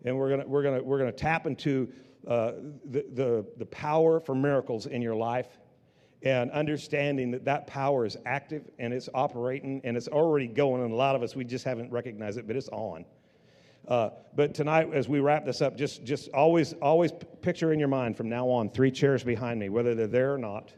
And 0.05 0.17
we're 0.17 0.29
going 0.29 0.50
we're 0.50 0.63
to, 0.63 0.83
we're 0.83 1.05
to 1.05 1.11
tap 1.11 1.45
into 1.45 1.91
uh, 2.27 2.53
the, 2.85 3.05
the, 3.13 3.45
the 3.57 3.65
power 3.67 4.19
for 4.19 4.33
miracles 4.33 4.88
in 4.88 5.01
your 5.01 5.15
life 5.15 5.59
and 6.23 6.50
understanding 6.51 7.31
that 7.31 7.45
that 7.45 7.67
power 7.67 8.05
is 8.05 8.17
active 8.25 8.69
and 8.79 8.94
it's 8.94 9.09
operating 9.13 9.81
and 9.83 9.95
it's 9.95 10.07
already 10.07 10.47
going. 10.47 10.81
And 10.81 10.91
a 10.91 10.95
lot 10.95 11.15
of 11.15 11.21
us, 11.21 11.35
we 11.35 11.44
just 11.44 11.65
haven't 11.65 11.91
recognized 11.91 12.39
it, 12.39 12.47
but 12.47 12.55
it's 12.55 12.69
on. 12.69 13.05
Uh, 13.88 14.09
but 14.35 14.53
tonight, 14.53 14.89
as 14.94 15.09
we 15.09 15.19
wrap 15.19 15.45
this 15.45 15.62
up, 15.62 15.75
just, 15.75 16.03
just 16.03 16.30
always, 16.30 16.74
always 16.74 17.12
picture 17.41 17.74
in 17.74 17.80
your 17.80 17.89
mind 17.89 18.15
from 18.15 18.30
now 18.30 18.47
on 18.50 18.69
three 18.69 18.91
chairs 18.91 19.24
behind 19.24 19.59
me, 19.59 19.69
whether 19.69 19.94
they're 19.94 20.07
there 20.07 20.33
or 20.33 20.38
not. 20.38 20.71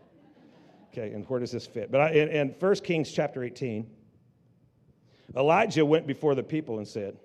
Okay, 0.92 1.12
and 1.12 1.28
where 1.30 1.40
does 1.40 1.52
this 1.52 1.68
fit? 1.68 1.92
But 1.92 2.16
in, 2.16 2.30
in 2.30 2.50
1 2.57 2.75
Kings 2.78 3.12
chapter 3.12 3.44
18, 3.44 3.86
Elijah 5.36 5.86
went 5.86 6.07
before 6.07 6.36
the 6.36 6.44
people 6.44 6.78
and 6.78 6.88
said, 6.88 7.18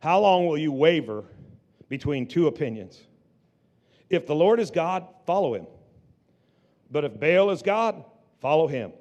How 0.00 0.20
long 0.20 0.46
will 0.46 0.58
you 0.58 0.72
waver 0.72 1.24
between 1.88 2.26
two 2.26 2.46
opinions? 2.46 3.00
If 4.10 4.26
the 4.26 4.34
Lord 4.34 4.60
is 4.60 4.70
God, 4.70 5.06
follow 5.24 5.54
him. 5.54 5.66
But 6.90 7.04
if 7.04 7.18
Baal 7.18 7.50
is 7.50 7.62
God, 7.62 8.04
follow 8.40 8.66
him. 8.66 8.92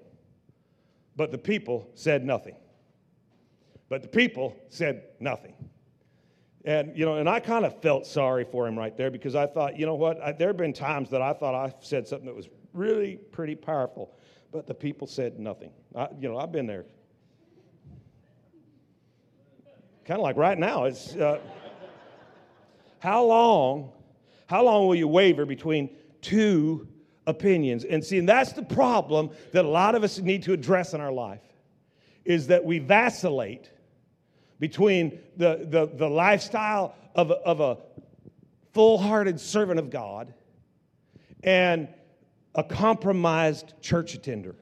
But 1.16 1.32
the 1.32 1.38
people 1.38 1.90
said 1.94 2.24
nothing. 2.24 2.56
But 3.90 4.02
the 4.02 4.08
people 4.08 4.56
said 4.70 5.04
nothing. 5.20 5.54
And, 6.66 6.98
you 6.98 7.06
know, 7.06 7.18
and 7.18 7.28
I 7.28 7.42
kind 7.42 7.66
of 7.66 7.82
felt 7.82 8.08
sorry 8.08 8.46
for 8.46 8.66
him 8.68 8.78
right 8.78 8.96
there 8.96 9.12
because 9.12 9.36
I 9.36 9.48
thought, 9.48 9.78
you 9.78 9.86
know 9.86 9.96
what? 9.96 10.22
I, 10.22 10.32
there 10.32 10.48
have 10.48 10.58
been 10.58 10.72
times 10.72 11.10
that 11.10 11.22
I 11.22 11.34
thought 11.34 11.54
I 11.54 11.74
said 11.82 12.08
something 12.08 12.26
that 12.26 12.36
was 12.36 12.48
really 12.74 13.18
pretty 13.32 13.56
powerful, 13.56 14.16
but 14.52 14.66
the 14.66 14.74
people 14.74 15.06
said 15.06 15.40
nothing. 15.40 15.72
I, 15.94 16.08
you 16.18 16.30
know, 16.30 16.38
I've 16.38 16.54
been 16.54 16.66
there. 16.66 16.86
Kind 20.06 20.20
of 20.20 20.24
like 20.24 20.38
right 20.38 20.58
now. 20.58 20.86
It's 20.86 21.16
uh, 21.16 21.40
how 23.00 23.26
long, 23.26 23.92
how 24.48 24.64
long 24.64 24.88
will 24.88 24.96
you 24.96 25.08
waver 25.10 25.46
between 25.46 25.90
two 26.22 26.88
opinions? 27.28 27.84
And 27.84 28.04
see, 28.04 28.20
and 28.20 28.28
that's 28.28 28.54
the 28.54 28.64
problem 28.64 29.32
that 29.52 29.66
a 29.66 29.68
lot 29.68 29.96
of 29.96 30.04
us 30.04 30.20
need 30.20 30.44
to 30.44 30.54
address 30.54 30.94
in 30.94 31.02
our 31.02 31.12
life, 31.12 31.42
is 32.24 32.48
that 32.48 32.64
we 32.64 32.80
vacillate 32.80 33.70
between 34.64 35.20
the, 35.36 35.68
the, 35.70 35.90
the 35.94 36.10
lifestyle 36.10 36.96
of 37.16 37.32
a, 37.32 37.34
of 37.34 37.60
a 37.60 37.78
full 38.74 38.98
hearted 38.98 39.38
servant 39.38 39.78
of 39.78 39.90
God 39.90 40.34
and 41.44 41.90
a 42.56 42.64
compromised 42.64 43.74
church 43.82 44.14
attender. 44.14 44.56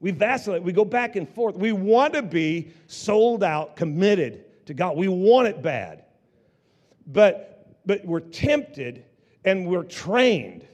We 0.00 0.12
vacillate, 0.12 0.62
we 0.62 0.72
go 0.72 0.86
back 0.86 1.16
and 1.16 1.28
forth. 1.28 1.56
We 1.56 1.72
want 1.72 2.14
to 2.14 2.22
be 2.22 2.72
sold 2.86 3.44
out, 3.44 3.76
committed 3.76 4.64
to 4.64 4.72
God. 4.72 4.96
We 4.96 5.08
want 5.08 5.46
it 5.48 5.60
bad. 5.60 6.04
But, 7.06 7.76
but 7.84 8.02
we're 8.06 8.20
tempted 8.20 9.04
and 9.44 9.66
we're 9.66 9.84
trained 9.84 10.66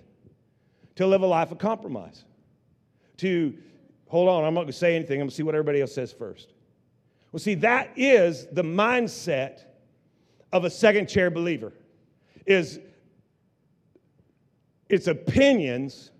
to 0.94 1.08
live 1.08 1.22
a 1.22 1.26
life 1.26 1.50
of 1.50 1.58
compromise. 1.58 2.24
To, 3.16 3.52
hold 4.06 4.28
on, 4.28 4.44
I'm 4.44 4.54
not 4.54 4.60
going 4.60 4.66
to 4.68 4.72
say 4.74 4.94
anything. 4.94 5.14
I'm 5.14 5.22
going 5.22 5.30
to 5.30 5.34
see 5.34 5.42
what 5.42 5.56
everybody 5.56 5.80
else 5.80 5.92
says 5.92 6.12
first. 6.12 6.52
Well, 7.36 7.42
see, 7.42 7.56
that 7.56 7.90
is 7.96 8.46
the 8.46 8.62
mindset 8.62 9.60
of 10.54 10.64
a 10.64 10.70
second 10.70 11.06
chair 11.06 11.30
believer. 11.30 11.74
Is 12.46 12.80
it's 14.88 15.06
opinions 15.06 16.12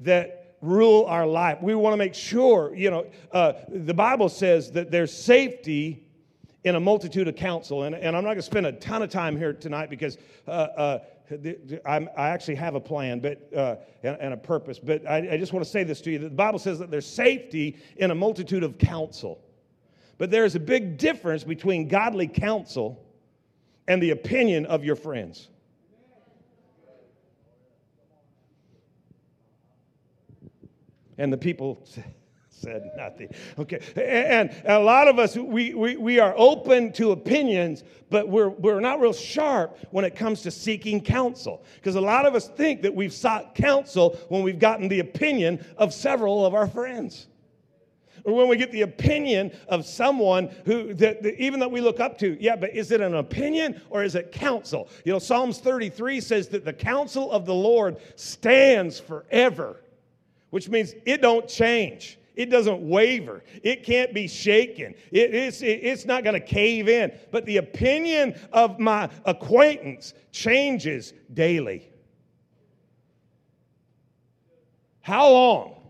that 0.00 0.58
rule 0.60 1.06
our 1.06 1.26
life. 1.26 1.62
We 1.62 1.74
want 1.74 1.94
to 1.94 1.96
make 1.96 2.12
sure, 2.12 2.74
you 2.74 2.90
know, 2.90 3.06
uh, 3.32 3.54
the 3.70 3.94
Bible 3.94 4.28
says 4.28 4.70
that 4.72 4.90
there's 4.90 5.14
safety 5.14 6.04
in 6.62 6.74
a 6.74 6.80
multitude 6.80 7.26
of 7.26 7.34
counsel. 7.34 7.84
And, 7.84 7.94
and 7.94 8.14
I'm 8.14 8.22
not 8.22 8.32
going 8.32 8.36
to 8.36 8.42
spend 8.42 8.66
a 8.66 8.72
ton 8.72 9.00
of 9.00 9.08
time 9.08 9.34
here 9.38 9.54
tonight 9.54 9.88
because 9.88 10.18
uh, 10.46 10.50
uh, 10.50 10.98
i 11.86 12.28
actually 12.28 12.56
have 12.56 12.74
a 12.74 12.80
plan 12.80 13.18
but, 13.18 13.48
uh, 13.56 13.76
and, 14.02 14.18
and, 14.20 14.34
a 14.34 14.36
purpose. 14.36 14.78
But 14.78 15.08
I, 15.08 15.30
I 15.32 15.36
just 15.38 15.54
want 15.54 15.64
to 15.64 15.70
say 15.70 15.84
this 15.84 16.02
to 16.02 16.10
you. 16.10 16.18
The 16.18 16.28
Bible 16.28 16.58
says 16.58 16.78
that 16.80 16.90
there's 16.90 17.06
safety 17.06 17.78
in 17.96 18.10
a 18.10 18.14
multitude 18.14 18.62
of 18.62 18.76
counsel. 18.76 19.40
But 20.22 20.30
there's 20.30 20.54
a 20.54 20.60
big 20.60 20.98
difference 20.98 21.42
between 21.42 21.88
godly 21.88 22.28
counsel 22.28 23.04
and 23.88 24.00
the 24.00 24.10
opinion 24.10 24.66
of 24.66 24.84
your 24.84 24.94
friends. 24.94 25.48
And 31.18 31.32
the 31.32 31.36
people 31.36 31.84
said 32.48 32.92
nothing. 32.96 33.30
Okay. 33.58 33.80
And 33.96 34.54
a 34.64 34.78
lot 34.78 35.08
of 35.08 35.18
us, 35.18 35.34
we, 35.36 35.74
we, 35.74 35.96
we 35.96 36.20
are 36.20 36.34
open 36.36 36.92
to 36.92 37.10
opinions, 37.10 37.82
but 38.08 38.28
we're, 38.28 38.50
we're 38.50 38.78
not 38.78 39.00
real 39.00 39.12
sharp 39.12 39.76
when 39.90 40.04
it 40.04 40.14
comes 40.14 40.42
to 40.42 40.52
seeking 40.52 41.00
counsel. 41.00 41.64
Because 41.74 41.96
a 41.96 42.00
lot 42.00 42.26
of 42.26 42.36
us 42.36 42.46
think 42.46 42.82
that 42.82 42.94
we've 42.94 43.12
sought 43.12 43.56
counsel 43.56 44.16
when 44.28 44.44
we've 44.44 44.60
gotten 44.60 44.86
the 44.86 45.00
opinion 45.00 45.66
of 45.78 45.92
several 45.92 46.46
of 46.46 46.54
our 46.54 46.68
friends. 46.68 47.26
Or 48.24 48.34
when 48.34 48.48
we 48.48 48.56
get 48.56 48.70
the 48.70 48.82
opinion 48.82 49.52
of 49.68 49.84
someone 49.84 50.48
who, 50.64 50.94
that, 50.94 51.22
that 51.22 51.42
even 51.42 51.58
that 51.60 51.70
we 51.70 51.80
look 51.80 51.98
up 51.98 52.18
to, 52.18 52.36
yeah, 52.40 52.56
but 52.56 52.74
is 52.74 52.92
it 52.92 53.00
an 53.00 53.16
opinion 53.16 53.80
or 53.90 54.04
is 54.04 54.14
it 54.14 54.30
counsel? 54.32 54.88
You 55.04 55.12
know, 55.12 55.18
Psalms 55.18 55.58
33 55.58 56.20
says 56.20 56.48
that 56.48 56.64
the 56.64 56.72
counsel 56.72 57.32
of 57.32 57.46
the 57.46 57.54
Lord 57.54 57.96
stands 58.14 59.00
forever, 59.00 59.80
which 60.50 60.68
means 60.68 60.94
it 61.04 61.20
don't 61.20 61.48
change. 61.48 62.18
It 62.34 62.46
doesn't 62.46 62.88
waver. 62.88 63.42
It 63.62 63.84
can't 63.84 64.14
be 64.14 64.26
shaken. 64.26 64.94
It, 65.10 65.34
it's, 65.34 65.60
it, 65.60 65.80
it's 65.82 66.06
not 66.06 66.24
going 66.24 66.34
to 66.34 66.46
cave 66.46 66.88
in. 66.88 67.12
But 67.30 67.44
the 67.44 67.58
opinion 67.58 68.38
of 68.52 68.78
my 68.78 69.10
acquaintance 69.24 70.14
changes 70.30 71.12
daily. 71.34 71.90
How 75.00 75.28
long 75.30 75.81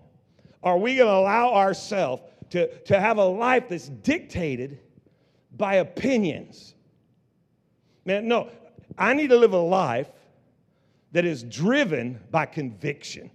are 0.62 0.78
we 0.78 0.96
going 0.96 1.08
to 1.08 1.14
allow 1.14 1.54
ourselves 1.54 2.22
to, 2.50 2.72
to 2.84 3.00
have 3.00 3.18
a 3.18 3.24
life 3.24 3.68
that's 3.68 3.88
dictated 3.88 4.78
by 5.56 5.76
opinions? 5.76 6.74
Man, 8.04 8.28
no, 8.28 8.48
I 8.96 9.14
need 9.14 9.30
to 9.30 9.36
live 9.36 9.52
a 9.52 9.58
life 9.58 10.08
that 11.12 11.24
is 11.24 11.42
driven 11.42 12.20
by 12.30 12.46
conviction. 12.46 13.30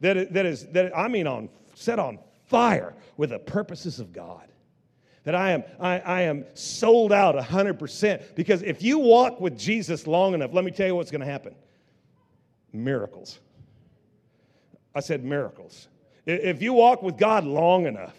That, 0.00 0.32
that 0.32 0.46
is, 0.46 0.66
that 0.68 0.96
I 0.96 1.08
mean, 1.08 1.26
on 1.26 1.48
set 1.74 1.98
on 1.98 2.18
fire 2.46 2.94
with 3.16 3.30
the 3.30 3.38
purposes 3.38 4.00
of 4.00 4.12
God. 4.12 4.48
That 5.24 5.34
I 5.34 5.50
am, 5.50 5.64
I, 5.80 5.98
I 5.98 6.22
am 6.22 6.44
sold 6.54 7.12
out 7.12 7.34
100%. 7.34 8.34
Because 8.34 8.62
if 8.62 8.82
you 8.82 8.98
walk 8.98 9.40
with 9.40 9.58
Jesus 9.58 10.06
long 10.06 10.34
enough, 10.34 10.52
let 10.52 10.64
me 10.64 10.70
tell 10.70 10.86
you 10.86 10.94
what's 10.94 11.10
going 11.10 11.20
to 11.20 11.26
happen 11.26 11.54
miracles. 12.72 13.38
I 14.94 15.00
said 15.00 15.24
miracles. 15.24 15.88
If 16.26 16.60
you 16.60 16.72
walk 16.72 17.02
with 17.02 17.16
God 17.16 17.44
long 17.44 17.86
enough, 17.86 18.16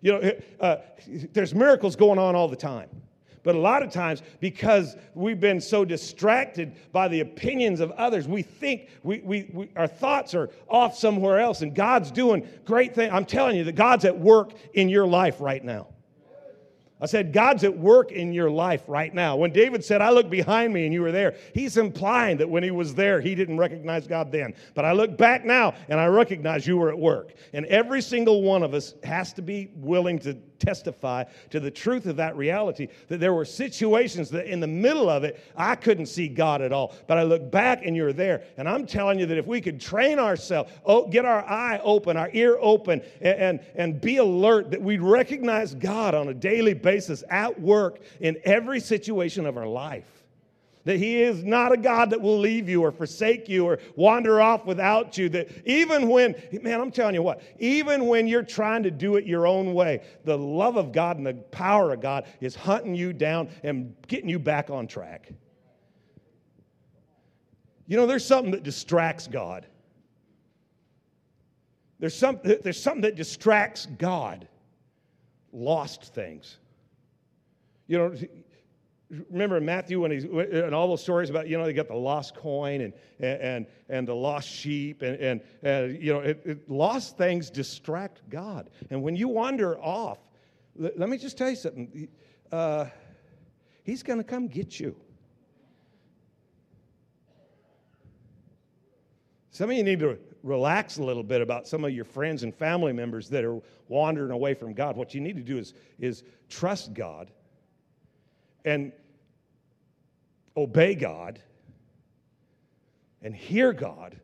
you 0.00 0.12
know, 0.12 0.32
uh, 0.60 0.76
there's 1.06 1.54
miracles 1.54 1.96
going 1.96 2.18
on 2.18 2.34
all 2.34 2.48
the 2.48 2.56
time. 2.56 2.88
But 3.42 3.54
a 3.54 3.58
lot 3.60 3.84
of 3.84 3.92
times, 3.92 4.22
because 4.40 4.96
we've 5.14 5.38
been 5.38 5.60
so 5.60 5.84
distracted 5.84 6.74
by 6.90 7.06
the 7.06 7.20
opinions 7.20 7.78
of 7.78 7.92
others, 7.92 8.26
we 8.26 8.42
think 8.42 8.88
we, 9.04 9.20
we, 9.20 9.48
we, 9.52 9.70
our 9.76 9.86
thoughts 9.86 10.34
are 10.34 10.50
off 10.68 10.98
somewhere 10.98 11.38
else, 11.38 11.62
and 11.62 11.72
God's 11.72 12.10
doing 12.10 12.48
great 12.64 12.94
things. 12.94 13.12
I'm 13.12 13.24
telling 13.24 13.54
you 13.54 13.62
that 13.64 13.76
God's 13.76 14.04
at 14.04 14.18
work 14.18 14.52
in 14.74 14.88
your 14.88 15.06
life 15.06 15.40
right 15.40 15.62
now. 15.62 15.86
I 16.98 17.04
said, 17.04 17.30
God's 17.32 17.62
at 17.62 17.76
work 17.76 18.10
in 18.10 18.32
your 18.32 18.50
life 18.50 18.82
right 18.86 19.12
now. 19.12 19.36
When 19.36 19.52
David 19.52 19.84
said, 19.84 20.00
I 20.00 20.08
look 20.10 20.30
behind 20.30 20.72
me 20.72 20.86
and 20.86 20.94
you 20.94 21.02
were 21.02 21.12
there, 21.12 21.36
he's 21.52 21.76
implying 21.76 22.38
that 22.38 22.48
when 22.48 22.62
he 22.62 22.70
was 22.70 22.94
there, 22.94 23.20
he 23.20 23.34
didn't 23.34 23.58
recognize 23.58 24.06
God 24.06 24.32
then. 24.32 24.54
But 24.72 24.86
I 24.86 24.92
look 24.92 25.18
back 25.18 25.44
now 25.44 25.74
and 25.88 26.00
I 26.00 26.06
recognize 26.06 26.66
you 26.66 26.78
were 26.78 26.88
at 26.88 26.98
work. 26.98 27.34
And 27.52 27.66
every 27.66 28.00
single 28.00 28.40
one 28.42 28.62
of 28.62 28.72
us 28.72 28.94
has 29.04 29.34
to 29.34 29.42
be 29.42 29.70
willing 29.74 30.18
to 30.20 30.38
testify 30.58 31.24
to 31.50 31.60
the 31.60 31.70
truth 31.70 32.06
of 32.06 32.16
that 32.16 32.36
reality 32.36 32.88
that 33.08 33.18
there 33.18 33.32
were 33.32 33.44
situations 33.44 34.30
that 34.30 34.46
in 34.46 34.60
the 34.60 34.66
middle 34.66 35.08
of 35.08 35.24
it, 35.24 35.40
I 35.56 35.74
couldn't 35.74 36.06
see 36.06 36.28
God 36.28 36.62
at 36.62 36.72
all. 36.72 36.94
But 37.06 37.18
I 37.18 37.22
look 37.22 37.50
back 37.50 37.84
and 37.84 37.96
you're 37.96 38.12
there. 38.12 38.42
And 38.56 38.68
I'm 38.68 38.86
telling 38.86 39.18
you 39.18 39.26
that 39.26 39.38
if 39.38 39.46
we 39.46 39.60
could 39.60 39.80
train 39.80 40.18
ourselves, 40.18 40.70
oh, 40.84 41.06
get 41.06 41.24
our 41.24 41.44
eye 41.44 41.80
open, 41.82 42.16
our 42.16 42.30
ear 42.32 42.58
open, 42.60 43.02
and, 43.20 43.38
and, 43.38 43.60
and 43.74 44.00
be 44.00 44.18
alert 44.18 44.70
that 44.70 44.80
we'd 44.80 45.02
recognize 45.02 45.74
God 45.74 46.14
on 46.14 46.28
a 46.28 46.34
daily 46.34 46.74
basis 46.74 47.22
at 47.30 47.60
work 47.60 48.00
in 48.20 48.36
every 48.44 48.80
situation 48.80 49.46
of 49.46 49.56
our 49.56 49.66
life. 49.66 50.15
That 50.86 50.98
He 50.98 51.20
is 51.20 51.42
not 51.42 51.72
a 51.72 51.76
God 51.76 52.10
that 52.10 52.20
will 52.20 52.38
leave 52.38 52.68
you 52.68 52.82
or 52.82 52.92
forsake 52.92 53.48
you 53.48 53.66
or 53.66 53.80
wander 53.96 54.40
off 54.40 54.64
without 54.64 55.18
you. 55.18 55.28
That 55.30 55.48
even 55.66 56.08
when, 56.08 56.36
man, 56.62 56.80
I'm 56.80 56.92
telling 56.92 57.16
you 57.16 57.22
what, 57.22 57.42
even 57.58 58.06
when 58.06 58.28
you're 58.28 58.44
trying 58.44 58.84
to 58.84 58.90
do 58.92 59.16
it 59.16 59.26
your 59.26 59.48
own 59.48 59.74
way, 59.74 60.04
the 60.24 60.38
love 60.38 60.76
of 60.76 60.92
God 60.92 61.16
and 61.16 61.26
the 61.26 61.34
power 61.34 61.92
of 61.92 62.00
God 62.00 62.26
is 62.40 62.54
hunting 62.54 62.94
you 62.94 63.12
down 63.12 63.48
and 63.64 63.96
getting 64.06 64.28
you 64.28 64.38
back 64.38 64.70
on 64.70 64.86
track. 64.86 65.32
You 67.88 67.96
know, 67.96 68.06
there's 68.06 68.24
something 68.24 68.52
that 68.52 68.62
distracts 68.62 69.26
God. 69.26 69.66
There's, 71.98 72.16
some, 72.16 72.38
there's 72.44 72.80
something 72.80 73.02
that 73.02 73.16
distracts 73.16 73.86
God 73.98 74.46
lost 75.52 76.14
things. 76.14 76.58
You 77.88 77.98
know, 77.98 78.14
remember 79.10 79.60
Matthew 79.60 80.00
when 80.00 80.10
he's 80.10 80.24
and 80.24 80.74
all 80.74 80.88
those 80.88 81.02
stories 81.02 81.30
about 81.30 81.48
you 81.48 81.56
know 81.56 81.64
they 81.64 81.72
got 81.72 81.88
the 81.88 81.94
lost 81.94 82.34
coin 82.34 82.80
and 82.80 82.92
and 83.20 83.66
and 83.88 84.08
the 84.08 84.14
lost 84.14 84.48
sheep 84.48 85.02
and 85.02 85.16
and, 85.20 85.40
and 85.62 86.02
you 86.02 86.12
know 86.12 86.20
it, 86.20 86.42
it, 86.44 86.70
lost 86.70 87.16
things 87.16 87.48
distract 87.50 88.28
God 88.28 88.68
and 88.90 89.02
when 89.02 89.14
you 89.14 89.28
wander 89.28 89.78
off, 89.78 90.18
let, 90.76 90.98
let 90.98 91.08
me 91.08 91.18
just 91.18 91.38
tell 91.38 91.50
you 91.50 91.56
something. 91.56 92.08
Uh, 92.50 92.86
he's 93.84 94.02
going 94.02 94.18
to 94.18 94.24
come 94.24 94.48
get 94.48 94.78
you. 94.80 94.96
Some 99.50 99.70
of 99.70 99.76
you 99.76 99.84
need 99.84 100.00
to 100.00 100.18
relax 100.42 100.98
a 100.98 101.02
little 101.02 101.22
bit 101.22 101.40
about 101.40 101.66
some 101.66 101.84
of 101.84 101.90
your 101.90 102.04
friends 102.04 102.42
and 102.42 102.54
family 102.54 102.92
members 102.92 103.28
that 103.30 103.42
are 103.42 103.58
wandering 103.88 104.30
away 104.30 104.52
from 104.52 104.74
God. 104.74 104.96
What 104.96 105.14
you 105.14 105.20
need 105.20 105.36
to 105.36 105.42
do 105.42 105.56
is, 105.56 105.72
is 105.98 106.24
trust 106.48 106.92
God 106.92 107.30
and 108.66 108.92
obey 110.56 110.94
God 110.96 111.40
and 113.22 113.34
hear 113.34 113.72
God, 113.72 114.20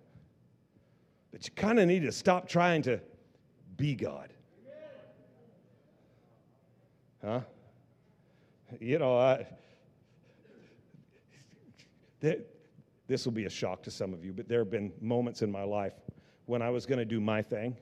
but 1.30 1.46
you 1.46 1.52
kind 1.54 1.78
of 1.78 1.86
need 1.86 2.02
to 2.02 2.12
stop 2.12 2.48
trying 2.48 2.82
to 2.82 3.00
be 3.76 3.94
God. 3.94 4.32
Huh? 7.24 7.40
You 8.80 8.98
know, 8.98 9.16
I, 9.16 9.46
this 12.20 13.24
will 13.24 13.32
be 13.32 13.44
a 13.44 13.50
shock 13.50 13.82
to 13.84 13.90
some 13.90 14.12
of 14.12 14.24
you, 14.24 14.32
but 14.32 14.48
there 14.48 14.58
have 14.58 14.70
been 14.70 14.92
moments 15.00 15.42
in 15.42 15.52
my 15.52 15.62
life 15.62 15.94
when 16.46 16.62
I 16.62 16.70
was 16.70 16.84
going 16.84 16.98
to 16.98 17.04
do 17.04 17.20
my 17.20 17.42
thing 17.42 17.76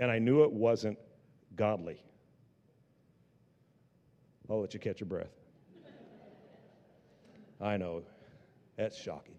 and 0.00 0.10
I 0.10 0.18
knew 0.18 0.42
it 0.42 0.50
wasn't 0.50 0.98
godly. 1.54 2.02
I'll 4.48 4.60
let 4.60 4.74
you 4.74 4.80
catch 4.80 4.98
your 4.98 5.06
breath. 5.06 5.39
I 7.60 7.76
know. 7.76 8.02
That's 8.76 8.96
shocking. 8.96 9.34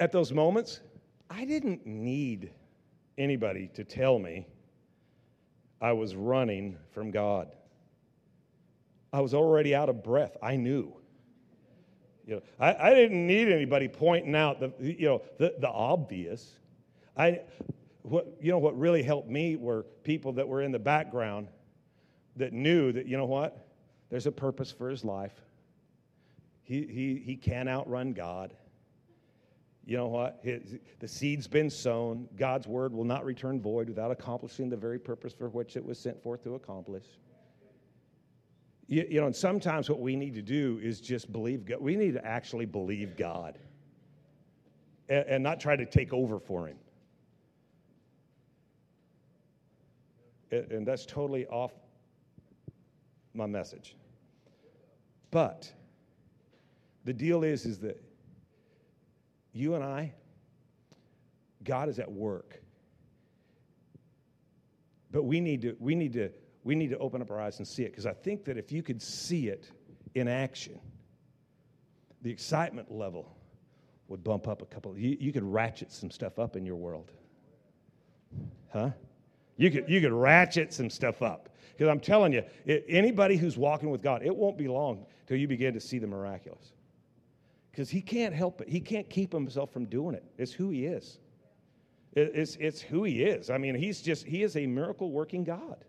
At 0.00 0.12
those 0.12 0.32
moments, 0.32 0.80
I 1.30 1.44
didn't 1.44 1.86
need 1.86 2.52
anybody 3.16 3.70
to 3.74 3.84
tell 3.84 4.18
me 4.18 4.46
I 5.80 5.92
was 5.92 6.16
running 6.16 6.76
from 6.90 7.10
God. 7.10 7.48
I 9.12 9.20
was 9.20 9.34
already 9.34 9.74
out 9.74 9.88
of 9.88 10.02
breath. 10.02 10.36
I 10.42 10.56
knew. 10.56 10.92
You 12.26 12.36
know, 12.36 12.42
I, 12.60 12.90
I 12.90 12.94
didn't 12.94 13.26
need 13.26 13.48
anybody 13.48 13.88
pointing 13.88 14.34
out 14.34 14.60
the, 14.60 14.72
you 14.80 15.06
know, 15.06 15.22
the, 15.38 15.54
the 15.58 15.68
obvious. 15.68 16.58
I, 17.16 17.40
what, 18.02 18.36
you 18.40 18.50
know, 18.50 18.58
what 18.58 18.78
really 18.78 19.02
helped 19.02 19.28
me 19.28 19.56
were 19.56 19.84
people 20.02 20.32
that 20.34 20.46
were 20.46 20.62
in 20.62 20.72
the 20.72 20.78
background 20.78 21.48
that 22.36 22.52
knew 22.52 22.92
that, 22.92 23.06
you 23.06 23.16
know 23.16 23.24
what? 23.24 23.66
There's 24.10 24.26
a 24.26 24.32
purpose 24.32 24.70
for 24.70 24.90
his 24.90 25.04
life. 25.04 25.32
He, 26.68 26.86
he, 26.86 27.22
he 27.24 27.34
can't 27.34 27.66
outrun 27.66 28.12
God. 28.12 28.52
You 29.86 29.96
know 29.96 30.08
what? 30.08 30.38
His, 30.42 30.76
the 31.00 31.08
seed's 31.08 31.46
been 31.46 31.70
sown. 31.70 32.28
God's 32.36 32.66
word 32.66 32.92
will 32.92 33.06
not 33.06 33.24
return 33.24 33.58
void 33.58 33.88
without 33.88 34.10
accomplishing 34.10 34.68
the 34.68 34.76
very 34.76 34.98
purpose 34.98 35.32
for 35.32 35.48
which 35.48 35.78
it 35.78 35.84
was 35.84 35.98
sent 35.98 36.22
forth 36.22 36.44
to 36.44 36.56
accomplish. 36.56 37.06
You, 38.86 39.06
you 39.08 39.18
know, 39.18 39.26
and 39.26 39.34
sometimes 39.34 39.88
what 39.88 40.00
we 40.00 40.14
need 40.14 40.34
to 40.34 40.42
do 40.42 40.78
is 40.82 41.00
just 41.00 41.32
believe 41.32 41.64
God. 41.64 41.80
We 41.80 41.96
need 41.96 42.12
to 42.12 42.24
actually 42.24 42.66
believe 42.66 43.16
God 43.16 43.58
and, 45.08 45.24
and 45.26 45.42
not 45.42 45.60
try 45.60 45.74
to 45.74 45.86
take 45.86 46.12
over 46.12 46.38
for 46.38 46.66
Him. 46.66 46.76
And 50.50 50.86
that's 50.86 51.06
totally 51.06 51.46
off 51.46 51.72
my 53.32 53.46
message. 53.46 53.96
But 55.30 55.72
the 57.08 57.14
deal 57.14 57.42
is, 57.42 57.64
is 57.64 57.78
that 57.78 57.98
you 59.54 59.74
and 59.74 59.82
I, 59.82 60.12
God 61.64 61.88
is 61.88 61.98
at 61.98 62.12
work. 62.12 62.60
But 65.10 65.22
we 65.22 65.40
need 65.40 65.62
to, 65.62 65.74
we 65.80 65.94
need 65.94 66.12
to, 66.12 66.28
we 66.64 66.74
need 66.74 66.90
to 66.90 66.98
open 66.98 67.22
up 67.22 67.30
our 67.30 67.40
eyes 67.40 67.56
and 67.60 67.66
see 67.66 67.82
it. 67.82 67.92
Because 67.92 68.04
I 68.04 68.12
think 68.12 68.44
that 68.44 68.58
if 68.58 68.70
you 68.70 68.82
could 68.82 69.00
see 69.00 69.48
it 69.48 69.70
in 70.16 70.28
action, 70.28 70.78
the 72.20 72.30
excitement 72.30 72.92
level 72.92 73.34
would 74.08 74.22
bump 74.22 74.46
up 74.46 74.60
a 74.60 74.66
couple. 74.66 74.94
You, 74.94 75.16
you 75.18 75.32
could 75.32 75.44
ratchet 75.44 75.90
some 75.90 76.10
stuff 76.10 76.38
up 76.38 76.56
in 76.56 76.66
your 76.66 76.76
world. 76.76 77.10
Huh? 78.70 78.90
You 79.56 79.70
could, 79.70 79.88
you 79.88 80.02
could 80.02 80.12
ratchet 80.12 80.74
some 80.74 80.90
stuff 80.90 81.22
up. 81.22 81.48
Because 81.72 81.88
I'm 81.88 82.00
telling 82.00 82.34
you, 82.34 82.42
it, 82.66 82.84
anybody 82.86 83.38
who's 83.38 83.56
walking 83.56 83.88
with 83.88 84.02
God, 84.02 84.22
it 84.22 84.36
won't 84.36 84.58
be 84.58 84.68
long 84.68 85.06
till 85.26 85.38
you 85.38 85.48
begin 85.48 85.72
to 85.72 85.80
see 85.80 85.98
the 85.98 86.06
miraculous. 86.06 86.74
Because 87.78 87.90
he 87.90 88.00
can't 88.00 88.34
help 88.34 88.60
it. 88.60 88.68
He 88.68 88.80
can't 88.80 89.08
keep 89.08 89.32
himself 89.32 89.72
from 89.72 89.84
doing 89.84 90.16
it. 90.16 90.24
It's 90.36 90.50
who 90.50 90.70
he 90.70 90.86
is. 90.86 91.20
It's, 92.12 92.56
it's 92.56 92.80
who 92.80 93.04
he 93.04 93.22
is. 93.22 93.50
I 93.50 93.58
mean, 93.58 93.76
he's 93.76 94.02
just, 94.02 94.26
he 94.26 94.42
is 94.42 94.56
a 94.56 94.66
miracle 94.66 95.12
working 95.12 95.44
God. 95.44 95.84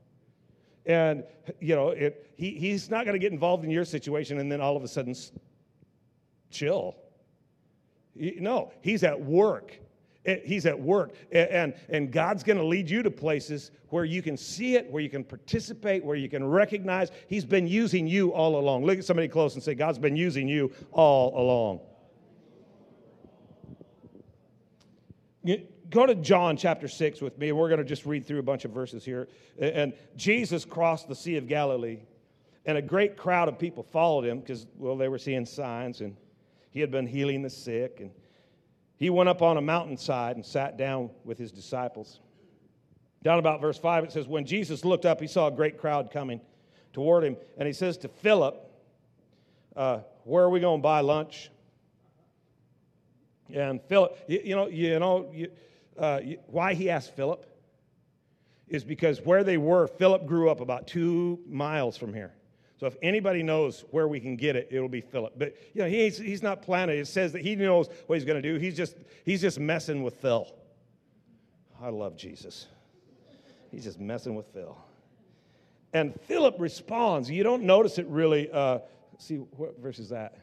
And, 0.85 1.23
you 1.59 1.75
know, 1.75 1.89
it, 1.89 2.29
he, 2.37 2.51
he's 2.51 2.91
not 2.91 3.05
going 3.05 3.15
to 3.15 3.19
get 3.19 3.31
involved 3.31 3.63
in 3.63 3.71
your 3.71 3.85
situation 3.85 4.37
and 4.39 4.51
then 4.51 4.61
all 4.61 4.77
of 4.77 4.83
a 4.83 4.87
sudden 4.87 5.15
chill. 6.51 6.95
No, 8.13 8.71
he's 8.81 9.03
at 9.03 9.19
work 9.19 9.79
Eh, 10.29 10.39
he's 10.45 10.65
at 10.67 10.79
work. 10.79 11.13
And, 11.31 11.73
and 11.89 12.11
God's 12.11 12.43
going 12.43 12.57
to 12.57 12.63
lead 12.63 12.89
you 12.89 13.01
to 13.01 13.09
places 13.09 13.71
where 13.89 14.05
you 14.05 14.21
can 14.21 14.37
see 14.37 14.75
it, 14.75 14.89
where 14.91 15.01
you 15.01 15.09
can 15.09 15.23
participate, 15.23 16.05
where 16.05 16.15
you 16.15 16.29
can 16.29 16.45
recognize 16.45 17.11
He's 17.27 17.45
been 17.45 17.67
using 17.67 18.07
you 18.07 18.31
all 18.31 18.59
along. 18.59 18.85
Look 18.85 18.99
at 18.99 19.05
somebody 19.05 19.27
close 19.27 19.55
and 19.55 19.63
say, 19.63 19.73
God's 19.73 19.97
been 19.97 20.15
using 20.15 20.47
you 20.47 20.71
all 20.91 21.39
along. 21.39 21.79
Go 25.89 26.05
to 26.05 26.13
John 26.13 26.55
chapter 26.55 26.87
6 26.87 27.21
with 27.21 27.37
me, 27.39 27.49
and 27.49 27.57
we're 27.57 27.69
going 27.69 27.79
to 27.79 27.85
just 27.85 28.05
read 28.05 28.27
through 28.27 28.39
a 28.39 28.43
bunch 28.43 28.65
of 28.65 28.71
verses 28.71 29.03
here. 29.03 29.27
And 29.59 29.93
Jesus 30.15 30.63
crossed 30.63 31.07
the 31.07 31.15
Sea 31.15 31.37
of 31.37 31.47
Galilee, 31.47 31.99
and 32.67 32.77
a 32.77 32.81
great 32.83 33.17
crowd 33.17 33.47
of 33.47 33.57
people 33.57 33.81
followed 33.81 34.25
him 34.25 34.39
because, 34.39 34.67
well, 34.77 34.95
they 34.95 35.07
were 35.07 35.17
seeing 35.17 35.47
signs, 35.47 36.01
and 36.01 36.15
he 36.69 36.79
had 36.79 36.91
been 36.91 37.07
healing 37.07 37.41
the 37.41 37.49
sick. 37.49 37.97
And 38.01 38.11
he 38.99 39.09
went 39.09 39.29
up 39.29 39.41
on 39.41 39.55
a 39.55 39.61
mountainside 39.61 40.35
and 40.35 40.45
sat 40.45 40.77
down 40.77 41.09
with 41.23 41.37
his 41.37 41.53
disciples. 41.53 42.19
Down 43.23 43.39
about 43.39 43.61
verse 43.61 43.77
5, 43.77 44.03
it 44.03 44.11
says, 44.11 44.27
When 44.27 44.45
Jesus 44.45 44.83
looked 44.83 45.05
up, 45.05 45.21
he 45.21 45.27
saw 45.27 45.47
a 45.47 45.51
great 45.51 45.77
crowd 45.77 46.11
coming 46.11 46.41
toward 46.91 47.23
him, 47.23 47.37
and 47.57 47.65
he 47.65 47.73
says 47.73 47.97
to 47.99 48.09
Philip, 48.09 48.61
uh, 49.75 49.99
Where 50.25 50.43
are 50.43 50.49
we 50.49 50.59
going 50.59 50.79
to 50.79 50.83
buy 50.83 50.99
lunch? 50.99 51.49
And 53.53 53.81
Philip, 53.83 54.17
you, 54.27 54.41
you 54.43 54.55
know, 54.55 54.67
you 54.67 54.99
know 54.99 55.31
you, 55.33 55.51
uh, 55.97 56.19
you, 56.23 56.37
why 56.47 56.73
he 56.73 56.89
asked 56.89 57.15
Philip 57.15 57.45
is 58.67 58.83
because 58.83 59.21
where 59.21 59.43
they 59.43 59.57
were, 59.57 59.87
Philip 59.87 60.25
grew 60.27 60.49
up 60.49 60.59
about 60.59 60.87
two 60.87 61.39
miles 61.47 61.97
from 61.97 62.13
here. 62.13 62.33
So 62.79 62.87
if 62.87 62.95
anybody 63.01 63.43
knows 63.43 63.83
where 63.91 64.07
we 64.07 64.21
can 64.21 64.37
get 64.37 64.55
it, 64.55 64.69
it'll 64.71 64.87
be 64.87 65.01
Philip. 65.01 65.33
But 65.37 65.55
you 65.73 65.81
know, 65.81 65.89
he's, 65.89 66.17
he's 66.17 66.41
not 66.41 66.61
planning. 66.61 66.97
It 66.97 67.07
says 67.07 67.33
that 67.33 67.41
he 67.41 67.55
knows 67.55 67.89
what 68.07 68.15
he's 68.15 68.25
going 68.25 68.41
to 68.41 68.53
do. 68.53 68.57
He's 68.57 68.77
just, 68.77 68.95
he's 69.25 69.41
just 69.41 69.59
messing 69.59 70.01
with 70.01 70.15
Phil. 70.15 70.47
I 71.81 71.89
love 71.89 72.15
Jesus. 72.15 72.67
He's 73.69 73.83
just 73.83 73.99
messing 73.99 74.33
with 74.35 74.47
Phil. 74.53 74.77
And 75.93 76.19
Philip 76.21 76.55
responds. 76.57 77.29
You 77.29 77.43
don't 77.43 77.63
notice 77.63 77.97
it 77.97 78.07
really. 78.07 78.49
Uh, 78.49 78.79
see, 79.17 79.35
what 79.35 79.77
verse 79.79 79.99
is 79.99 80.09
that? 80.09 80.37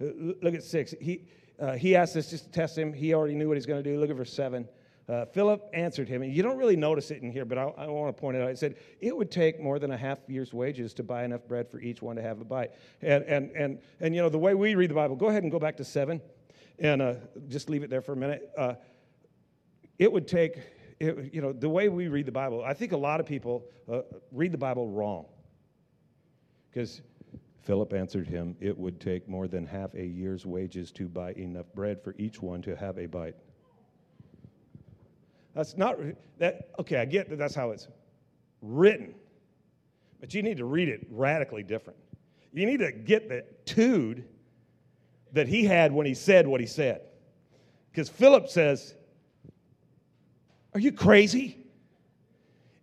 Look 0.00 0.54
at 0.54 0.62
six. 0.62 0.94
He, 1.00 1.22
uh, 1.58 1.72
he 1.72 1.96
asked 1.96 2.16
us 2.16 2.30
just 2.30 2.44
to 2.44 2.50
test 2.50 2.78
him. 2.78 2.92
He 2.92 3.12
already 3.12 3.34
knew 3.34 3.48
what 3.48 3.56
he's 3.56 3.66
going 3.66 3.82
to 3.82 3.90
do. 3.90 3.98
Look 3.98 4.10
at 4.10 4.16
verse 4.16 4.32
seven. 4.32 4.68
Uh, 5.08 5.24
Philip 5.24 5.70
answered 5.72 6.06
him, 6.06 6.20
and 6.20 6.34
you 6.34 6.42
don't 6.42 6.58
really 6.58 6.76
notice 6.76 7.10
it 7.10 7.22
in 7.22 7.30
here, 7.32 7.46
but 7.46 7.56
I, 7.56 7.62
I 7.62 7.86
want 7.86 8.14
to 8.14 8.20
point 8.20 8.36
it 8.36 8.42
out. 8.42 8.50
He 8.50 8.56
said, 8.56 8.76
It 9.00 9.16
would 9.16 9.30
take 9.30 9.58
more 9.58 9.78
than 9.78 9.90
a 9.90 9.96
half 9.96 10.18
year's 10.26 10.52
wages 10.52 10.92
to 10.94 11.02
buy 11.02 11.24
enough 11.24 11.46
bread 11.48 11.70
for 11.70 11.80
each 11.80 12.02
one 12.02 12.16
to 12.16 12.22
have 12.22 12.40
a 12.42 12.44
bite. 12.44 12.72
And, 13.00 13.24
and, 13.24 13.50
and, 13.52 13.78
and 14.00 14.14
you 14.14 14.20
know, 14.20 14.28
the 14.28 14.38
way 14.38 14.54
we 14.54 14.74
read 14.74 14.90
the 14.90 14.94
Bible, 14.94 15.16
go 15.16 15.28
ahead 15.28 15.44
and 15.44 15.50
go 15.50 15.58
back 15.58 15.78
to 15.78 15.84
7 15.84 16.20
and 16.78 17.02
uh, 17.02 17.14
just 17.48 17.70
leave 17.70 17.82
it 17.82 17.90
there 17.90 18.02
for 18.02 18.12
a 18.12 18.16
minute. 18.16 18.50
Uh, 18.56 18.74
it 19.98 20.12
would 20.12 20.28
take, 20.28 20.58
it, 21.00 21.32
you 21.32 21.40
know, 21.40 21.52
the 21.52 21.70
way 21.70 21.88
we 21.88 22.08
read 22.08 22.26
the 22.26 22.32
Bible, 22.32 22.62
I 22.62 22.74
think 22.74 22.92
a 22.92 22.96
lot 22.96 23.18
of 23.18 23.24
people 23.24 23.64
uh, 23.90 24.02
read 24.30 24.52
the 24.52 24.58
Bible 24.58 24.88
wrong. 24.88 25.24
Because 26.70 27.00
Philip 27.62 27.94
answered 27.94 28.28
him, 28.28 28.56
It 28.60 28.76
would 28.76 29.00
take 29.00 29.26
more 29.26 29.48
than 29.48 29.64
half 29.64 29.94
a 29.94 30.04
year's 30.04 30.44
wages 30.44 30.92
to 30.92 31.08
buy 31.08 31.32
enough 31.32 31.66
bread 31.74 32.02
for 32.02 32.14
each 32.18 32.42
one 32.42 32.60
to 32.62 32.76
have 32.76 32.98
a 32.98 33.06
bite. 33.06 33.36
That's 35.58 35.76
not 35.76 35.98
that 36.38 36.68
okay, 36.78 36.98
I 36.98 37.04
get 37.04 37.28
that 37.30 37.36
that's 37.36 37.56
how 37.56 37.72
it's 37.72 37.88
written. 38.62 39.12
But 40.20 40.32
you 40.32 40.40
need 40.40 40.58
to 40.58 40.64
read 40.64 40.88
it 40.88 41.04
radically 41.10 41.64
different. 41.64 41.98
You 42.52 42.64
need 42.64 42.78
to 42.78 42.92
get 42.92 43.28
the 43.28 43.44
tude 43.64 44.24
that 45.32 45.48
he 45.48 45.64
had 45.64 45.92
when 45.92 46.06
he 46.06 46.14
said 46.14 46.46
what 46.46 46.60
he 46.60 46.66
said. 46.68 47.00
Because 47.90 48.08
Philip 48.08 48.48
says, 48.48 48.94
Are 50.74 50.80
you 50.80 50.92
crazy? 50.92 51.58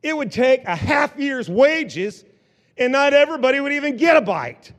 It 0.04 0.16
would 0.16 0.34
take 0.34 0.66
a 0.66 0.76
half 0.76 1.18
year's 1.18 1.50
wages, 1.50 2.26
and 2.78 2.92
not 2.92 3.14
everybody 3.14 3.62
would 3.62 3.72
even 3.72 3.96
get 3.96 4.18
a 4.18 4.22
bite. 4.22 4.74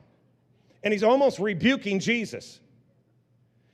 And 0.83 0.93
he's 0.93 1.03
almost 1.03 1.39
rebuking 1.39 1.99
Jesus. 1.99 2.59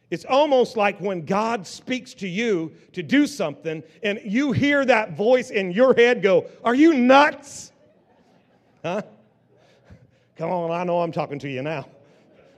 It's 0.10 0.26
almost 0.26 0.78
like 0.78 1.00
when 1.00 1.26
God 1.26 1.66
speaks 1.66 2.14
to 2.16 2.28
you 2.28 2.72
to 2.92 3.02
do 3.02 3.26
something 3.26 3.82
and 4.04 4.20
you 4.24 4.52
hear 4.52 4.86
that 4.86 5.18
voice 5.18 5.50
in 5.50 5.72
your 5.72 5.94
head 5.96 6.22
go, 6.22 6.46
Are 6.64 6.76
you 6.76 6.94
nuts? 6.94 7.72
Huh? 8.84 9.02
Come 10.36 10.52
on, 10.52 10.72
I 10.72 10.84
know 10.84 11.00
I'm 11.00 11.12
talking 11.12 11.40
to 11.40 11.50
you 11.50 11.62
now. 11.62 11.88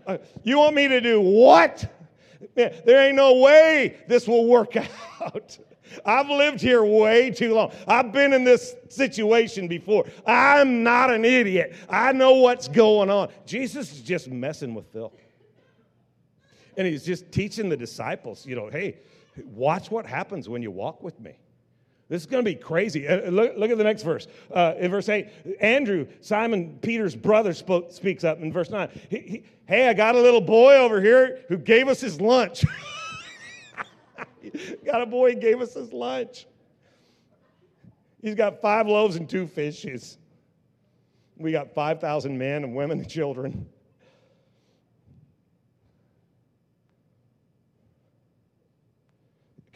Uh, 0.08 0.18
you 0.44 0.58
want 0.60 0.76
me 0.76 0.88
to 0.88 1.02
do 1.02 1.20
what? 1.22 1.92
There 2.56 3.08
ain't 3.08 3.16
no 3.16 3.38
way 3.40 3.98
this 4.08 4.28
will 4.28 4.48
work 4.48 4.76
out. 5.22 5.58
I've 6.06 6.30
lived 6.30 6.62
here 6.62 6.84
way 6.84 7.32
too 7.32 7.54
long. 7.54 7.72
I've 7.88 8.12
been 8.12 8.34
in 8.34 8.44
this 8.44 8.76
situation 8.90 9.68
before. 9.68 10.06
I'm 10.26 10.84
not 10.84 11.12
an 11.12 11.26
idiot. 11.26 11.76
I 11.90 12.12
know 12.12 12.34
what's 12.34 12.68
going 12.68 13.10
on. 13.10 13.30
Jesus 13.46 13.92
is 13.94 14.02
just 14.02 14.30
messing 14.30 14.74
with 14.74 14.88
Phil. 14.92 15.14
And 16.78 16.88
he's 16.88 17.06
just 17.06 17.32
teaching 17.32 17.70
the 17.70 17.78
disciples, 17.78 18.46
you 18.46 18.56
know, 18.56 18.70
hey, 18.70 18.98
watch 19.44 19.92
what 19.92 20.06
happens 20.06 20.50
when 20.50 20.62
you 20.62 20.72
walk 20.72 21.04
with 21.04 21.20
me. 21.20 21.38
This 22.08 22.22
is 22.22 22.28
going 22.28 22.44
to 22.44 22.50
be 22.50 22.56
crazy. 22.56 23.08
Uh, 23.08 23.32
look, 23.32 23.54
look, 23.58 23.72
at 23.72 23.78
the 23.78 23.84
next 23.84 24.04
verse. 24.04 24.28
Uh, 24.54 24.74
in 24.78 24.92
verse 24.92 25.10
8, 25.10 25.28
Andrew, 25.60 26.06
Simon 26.22 26.78
Peter's 26.82 27.16
brother, 27.16 27.54
spoke, 27.54 27.92
speaks 27.92 28.24
up 28.24 28.40
in 28.40 28.54
verse 28.54 28.70
9. 28.70 28.90
He, 29.10 29.18
he, 29.18 29.44
hey, 29.66 29.90
I 29.90 29.94
got 29.94 30.14
a 30.14 30.22
little 30.22 30.42
boy 30.42 30.76
over 30.76 31.02
here 31.02 31.40
who 31.48 31.58
gave 31.58 31.88
us 31.88 32.00
his 32.00 32.22
lunch. 32.22 32.64
got 34.86 35.02
a 35.02 35.08
boy 35.08 35.34
who 35.34 35.40
gave 35.40 35.62
us 35.62 35.74
his 35.74 35.92
lunch. 35.92 36.46
He's 38.22 38.36
got 38.36 38.62
five 38.62 38.88
loaves 38.88 39.16
and 39.16 39.28
two 39.28 39.48
fishes. 39.48 40.20
We 41.38 41.52
got 41.52 41.74
5,000 41.74 42.38
men 42.38 42.64
and 42.64 42.76
women 42.76 43.00
and 43.00 43.10
children. 43.10 43.66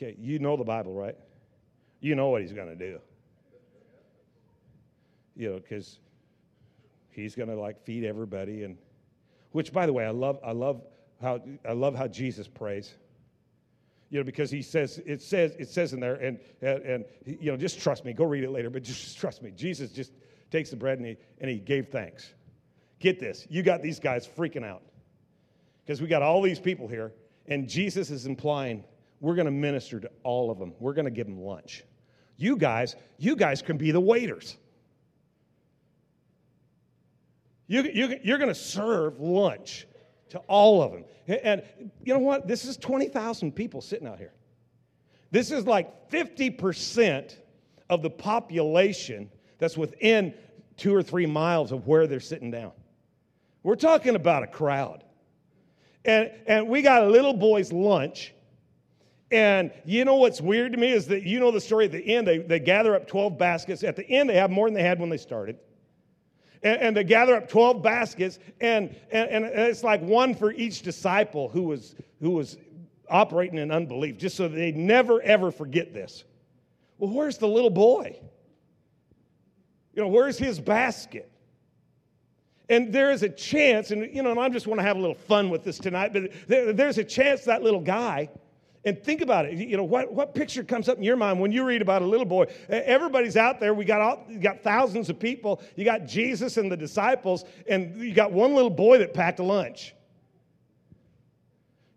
Okay, 0.01 0.15
you 0.17 0.39
know 0.39 0.55
the 0.55 0.63
Bible, 0.63 0.93
right? 0.93 1.17
You 1.99 2.15
know 2.15 2.29
what 2.29 2.41
he's 2.41 2.53
going 2.53 2.69
to 2.69 2.75
do. 2.75 2.99
You 5.35 5.49
know, 5.49 5.59
because 5.59 5.99
he's 7.09 7.35
going 7.35 7.49
to 7.49 7.55
like 7.55 7.83
feed 7.83 8.05
everybody, 8.05 8.63
and 8.63 8.77
which, 9.51 9.73
by 9.73 9.85
the 9.85 9.91
way, 9.91 10.05
I 10.05 10.11
love. 10.11 10.39
I 10.43 10.53
love 10.53 10.81
how 11.21 11.41
I 11.67 11.73
love 11.73 11.95
how 11.95 12.07
Jesus 12.07 12.47
prays. 12.47 12.93
You 14.09 14.19
know, 14.19 14.23
because 14.23 14.49
he 14.49 14.61
says 14.61 15.01
it 15.05 15.21
says 15.21 15.53
it 15.59 15.67
says 15.67 15.91
in 15.91 15.99
there, 15.99 16.15
and 16.15 16.39
and, 16.61 16.81
and 16.83 17.05
you 17.25 17.51
know, 17.51 17.57
just 17.57 17.81
trust 17.81 18.05
me. 18.05 18.13
Go 18.13 18.23
read 18.23 18.45
it 18.45 18.51
later, 18.51 18.69
but 18.69 18.83
just 18.83 19.17
trust 19.17 19.41
me. 19.41 19.51
Jesus 19.51 19.91
just 19.91 20.13
takes 20.49 20.69
the 20.69 20.77
bread 20.77 20.97
and 20.97 21.07
he 21.07 21.17
and 21.41 21.49
he 21.49 21.57
gave 21.57 21.89
thanks. 21.89 22.33
Get 22.99 23.19
this, 23.19 23.45
you 23.49 23.63
got 23.63 23.81
these 23.81 23.99
guys 23.99 24.27
freaking 24.27 24.63
out 24.63 24.81
because 25.85 26.01
we 26.01 26.07
got 26.07 26.21
all 26.21 26.41
these 26.41 26.59
people 26.59 26.87
here, 26.87 27.11
and 27.47 27.67
Jesus 27.67 28.11
is 28.11 28.25
implying 28.25 28.85
we're 29.19 29.35
going 29.35 29.45
to 29.45 29.51
minister 29.51 29.99
to 29.99 30.09
all 30.23 30.51
of 30.51 30.59
them. 30.59 30.73
We're 30.79 30.93
going 30.93 31.05
to 31.05 31.11
give 31.11 31.27
them 31.27 31.39
lunch. 31.39 31.83
You 32.37 32.55
guys, 32.55 32.95
you 33.17 33.35
guys 33.35 33.61
can 33.61 33.77
be 33.77 33.91
the 33.91 33.99
waiters. 33.99 34.57
You, 37.67 37.83
you, 37.83 38.19
you're 38.23 38.37
going 38.37 38.49
to 38.49 38.55
serve 38.55 39.19
lunch 39.19 39.87
to 40.29 40.39
all 40.47 40.81
of 40.81 40.91
them. 40.91 41.05
And 41.27 41.63
you 42.03 42.13
know 42.13 42.19
what? 42.19 42.47
This 42.47 42.65
is 42.65 42.77
20,000 42.77 43.51
people 43.51 43.81
sitting 43.81 44.07
out 44.07 44.17
here. 44.17 44.33
This 45.31 45.51
is 45.51 45.65
like 45.67 46.09
50% 46.09 47.35
of 47.89 48.01
the 48.01 48.09
population 48.09 49.29
that's 49.59 49.77
within 49.77 50.33
two 50.77 50.95
or 50.95 51.03
three 51.03 51.25
miles 51.25 51.71
of 51.71 51.85
where 51.85 52.07
they're 52.07 52.19
sitting 52.19 52.49
down. 52.49 52.71
We're 53.61 53.75
talking 53.75 54.15
about 54.15 54.43
a 54.43 54.47
crowd. 54.47 55.03
And, 56.05 56.31
and 56.47 56.69
we 56.69 56.81
got 56.81 57.03
a 57.03 57.07
little 57.07 57.33
boy's 57.33 57.73
lunch 57.73 58.33
and 59.31 59.71
you 59.85 60.05
know 60.05 60.15
what's 60.15 60.41
weird 60.41 60.71
to 60.71 60.77
me 60.77 60.91
is 60.91 61.07
that 61.07 61.23
you 61.23 61.39
know 61.39 61.51
the 61.51 61.61
story 61.61 61.85
at 61.85 61.91
the 61.91 62.15
end, 62.15 62.27
they, 62.27 62.39
they 62.39 62.59
gather 62.59 62.95
up 62.95 63.07
12 63.07 63.37
baskets. 63.37 63.83
At 63.83 63.95
the 63.95 64.07
end, 64.09 64.29
they 64.29 64.35
have 64.35 64.49
more 64.49 64.67
than 64.67 64.73
they 64.73 64.83
had 64.83 64.99
when 64.99 65.09
they 65.09 65.17
started. 65.17 65.57
And, 66.63 66.81
and 66.81 66.97
they 66.97 67.03
gather 67.03 67.35
up 67.35 67.47
12 67.47 67.81
baskets, 67.81 68.39
and, 68.59 68.95
and, 69.11 69.29
and 69.29 69.45
it's 69.45 69.83
like 69.83 70.01
one 70.01 70.33
for 70.33 70.51
each 70.51 70.81
disciple 70.81 71.47
who 71.47 71.63
was, 71.63 71.95
who 72.21 72.31
was 72.31 72.57
operating 73.09 73.59
in 73.59 73.71
unbelief, 73.71 74.17
just 74.17 74.35
so 74.35 74.47
they 74.47 74.71
never, 74.71 75.21
ever 75.21 75.51
forget 75.51 75.93
this. 75.93 76.23
Well, 76.97 77.11
where's 77.11 77.37
the 77.37 77.47
little 77.47 77.69
boy? 77.69 78.19
You 79.93 80.01
know, 80.03 80.09
where's 80.09 80.37
his 80.37 80.59
basket? 80.59 81.31
And 82.67 82.93
there 82.93 83.11
is 83.11 83.23
a 83.23 83.29
chance, 83.29 83.91
and 83.91 84.13
you 84.13 84.21
know, 84.21 84.31
and 84.31 84.39
I 84.39 84.49
just 84.49 84.67
want 84.67 84.79
to 84.79 84.83
have 84.83 84.97
a 84.97 84.99
little 84.99 85.15
fun 85.15 85.49
with 85.49 85.63
this 85.63 85.79
tonight, 85.79 86.13
but 86.13 86.31
there, 86.47 86.73
there's 86.73 86.97
a 86.97 87.03
chance 87.03 87.45
that 87.45 87.63
little 87.63 87.79
guy, 87.79 88.29
and 88.89 89.03
think 89.03 89.21
about 89.21 89.45
it, 89.45 89.53
you 89.53 89.77
know, 89.77 89.83
what, 89.83 90.11
what 90.11 90.33
picture 90.33 90.63
comes 90.63 90.89
up 90.89 90.97
in 90.97 91.03
your 91.03 91.15
mind 91.15 91.39
when 91.39 91.51
you 91.51 91.63
read 91.63 91.81
about 91.81 92.01
a 92.01 92.05
little 92.05 92.25
boy? 92.25 92.45
Everybody's 92.67 93.37
out 93.37 93.59
there. 93.59 93.73
We 93.73 93.85
got, 93.85 94.01
all, 94.01 94.25
got 94.41 94.63
thousands 94.63 95.09
of 95.09 95.19
people. 95.19 95.61
You 95.75 95.85
got 95.85 96.05
Jesus 96.05 96.57
and 96.57 96.71
the 96.71 96.75
disciples, 96.75 97.45
and 97.67 97.95
you 98.01 98.13
got 98.13 98.31
one 98.31 98.55
little 98.55 98.71
boy 98.71 98.97
that 98.97 99.13
packed 99.13 99.39
a 99.39 99.43
lunch. 99.43 99.93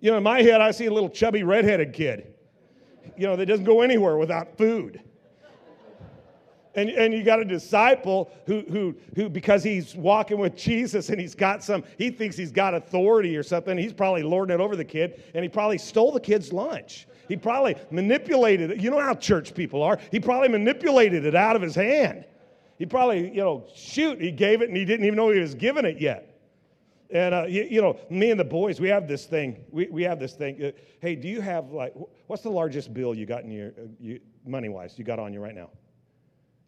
You 0.01 0.11
know, 0.11 0.19
in 0.19 0.23
my 0.23 0.43
head, 0.43 0.61
I 0.61 0.71
see 0.71 0.87
a 0.87 0.93
little 0.93 1.09
chubby 1.09 1.45
redheaded 1.45 1.95
kid, 1.95 2.35
you 3.17 3.27
know, 3.27 3.37
that 3.37 3.47
doesn't 3.47 3.65
go 3.65 3.81
anywhere 3.81 4.19
without 4.19 4.59
food. 4.59 5.01
And, 6.75 6.89
and 6.89 7.13
you 7.13 7.23
got 7.23 7.41
a 7.41 7.45
disciple 7.45 8.31
who, 8.47 8.63
who, 8.71 8.95
who, 9.15 9.29
because 9.29 9.63
he's 9.63 9.95
walking 9.95 10.39
with 10.39 10.57
Jesus 10.57 11.11
and 11.11 11.21
he's 11.21 11.35
got 11.35 11.63
some, 11.63 11.85
he 11.99 12.11
thinks 12.11 12.37
he's 12.37 12.53
got 12.53 12.75
authority 12.75 13.37
or 13.37 13.43
something, 13.43 13.77
he's 13.77 13.93
probably 13.93 14.23
lording 14.23 14.55
it 14.55 14.61
over 14.61 14.75
the 14.75 14.85
kid, 14.85 15.23
and 15.35 15.43
he 15.43 15.49
probably 15.51 15.77
stole 15.77 16.13
the 16.13 16.21
kid's 16.21 16.53
lunch. 16.53 17.07
He 17.29 17.37
probably 17.37 17.77
manipulated 17.91 18.71
it. 18.71 18.81
You 18.81 18.91
know 18.91 19.01
how 19.01 19.15
church 19.15 19.55
people 19.55 19.83
are. 19.83 19.99
He 20.11 20.19
probably 20.19 20.49
manipulated 20.49 21.27
it 21.27 21.35
out 21.35 21.57
of 21.57 21.63
his 21.63 21.75
hand. 21.75 22.25
He 22.79 22.87
probably, 22.87 23.29
you 23.29 23.43
know, 23.43 23.67
shoot, 23.75 24.21
he 24.21 24.31
gave 24.31 24.63
it 24.63 24.69
and 24.69 24.77
he 24.77 24.85
didn't 24.85 25.05
even 25.05 25.17
know 25.17 25.31
he 25.31 25.41
was 25.41 25.55
giving 25.55 25.85
it 25.85 26.01
yet. 26.01 26.29
And, 27.11 27.35
uh, 27.35 27.45
you, 27.47 27.65
you, 27.71 27.83
know, 27.83 27.99
me 28.09 28.31
and 28.31 28.41
the 28.41 28.45
boys, 28.45 28.81
we 28.81 28.89
have 28.89 29.07
this 29.07 29.27
thing. 29.27 29.63
We, 29.71 29.87
we 29.89 30.03
have 30.05 30.19
this 30.19 30.33
thing. 30.33 30.65
Uh, 30.65 30.71
hey, 31.01 31.15
do 31.15 31.29
you 31.29 31.43
have, 31.43 31.71
like, 31.71 31.93
what's 32.27 32.43
the 32.43 32.51
largest 32.51 32.95
bill 32.95 33.15
you 33.15 33.27
got 33.27 33.45
in 33.45 33.51
your, 33.51 33.69
uh, 33.69 33.83
you, 34.01 34.21
money 34.47 34.71
wise, 34.71 34.99
you 34.99 35.05
got 35.05 35.19
on 35.19 35.35
you 35.35 35.41
right 35.41 35.55
now? 35.55 35.69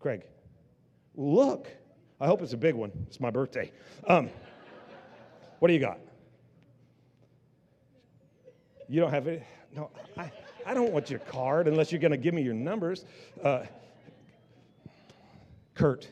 Craig, 0.04 0.26
look. 1.14 1.66
I 2.20 2.26
hope 2.26 2.42
it's 2.42 2.52
a 2.52 2.58
big 2.58 2.74
one. 2.74 2.92
It's 3.06 3.20
my 3.20 3.30
birthday. 3.30 3.72
Um, 4.06 4.28
what 5.60 5.68
do 5.68 5.72
you 5.72 5.80
got? 5.80 5.98
You 8.86 9.00
don't 9.00 9.12
have 9.12 9.28
it? 9.28 9.42
No, 9.74 9.90
I, 10.18 10.30
I 10.66 10.74
don't 10.74 10.92
want 10.92 11.08
your 11.08 11.20
card 11.20 11.68
unless 11.68 11.90
you're 11.90 12.02
going 12.02 12.10
to 12.10 12.18
give 12.18 12.34
me 12.34 12.42
your 12.42 12.52
numbers. 12.52 13.06
Uh, 13.42 13.62
Kurt, 15.72 16.06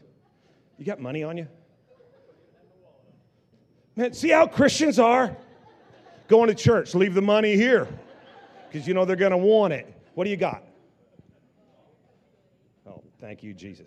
you 0.78 0.86
got 0.86 0.98
money 0.98 1.22
on 1.22 1.36
you? 1.36 1.46
Man, 3.94 4.14
see 4.14 4.30
how 4.30 4.46
Christians 4.46 4.98
are? 4.98 5.36
Going 6.28 6.48
to 6.48 6.54
church, 6.54 6.94
leave 6.94 7.12
the 7.12 7.20
money 7.20 7.56
here 7.56 7.86
because 8.70 8.88
you 8.88 8.94
know 8.94 9.04
they're 9.04 9.16
going 9.16 9.32
to 9.32 9.36
want 9.36 9.74
it. 9.74 9.94
What 10.14 10.24
do 10.24 10.30
you 10.30 10.38
got? 10.38 10.64
Thank 13.22 13.44
you, 13.44 13.54
Jesus. 13.54 13.86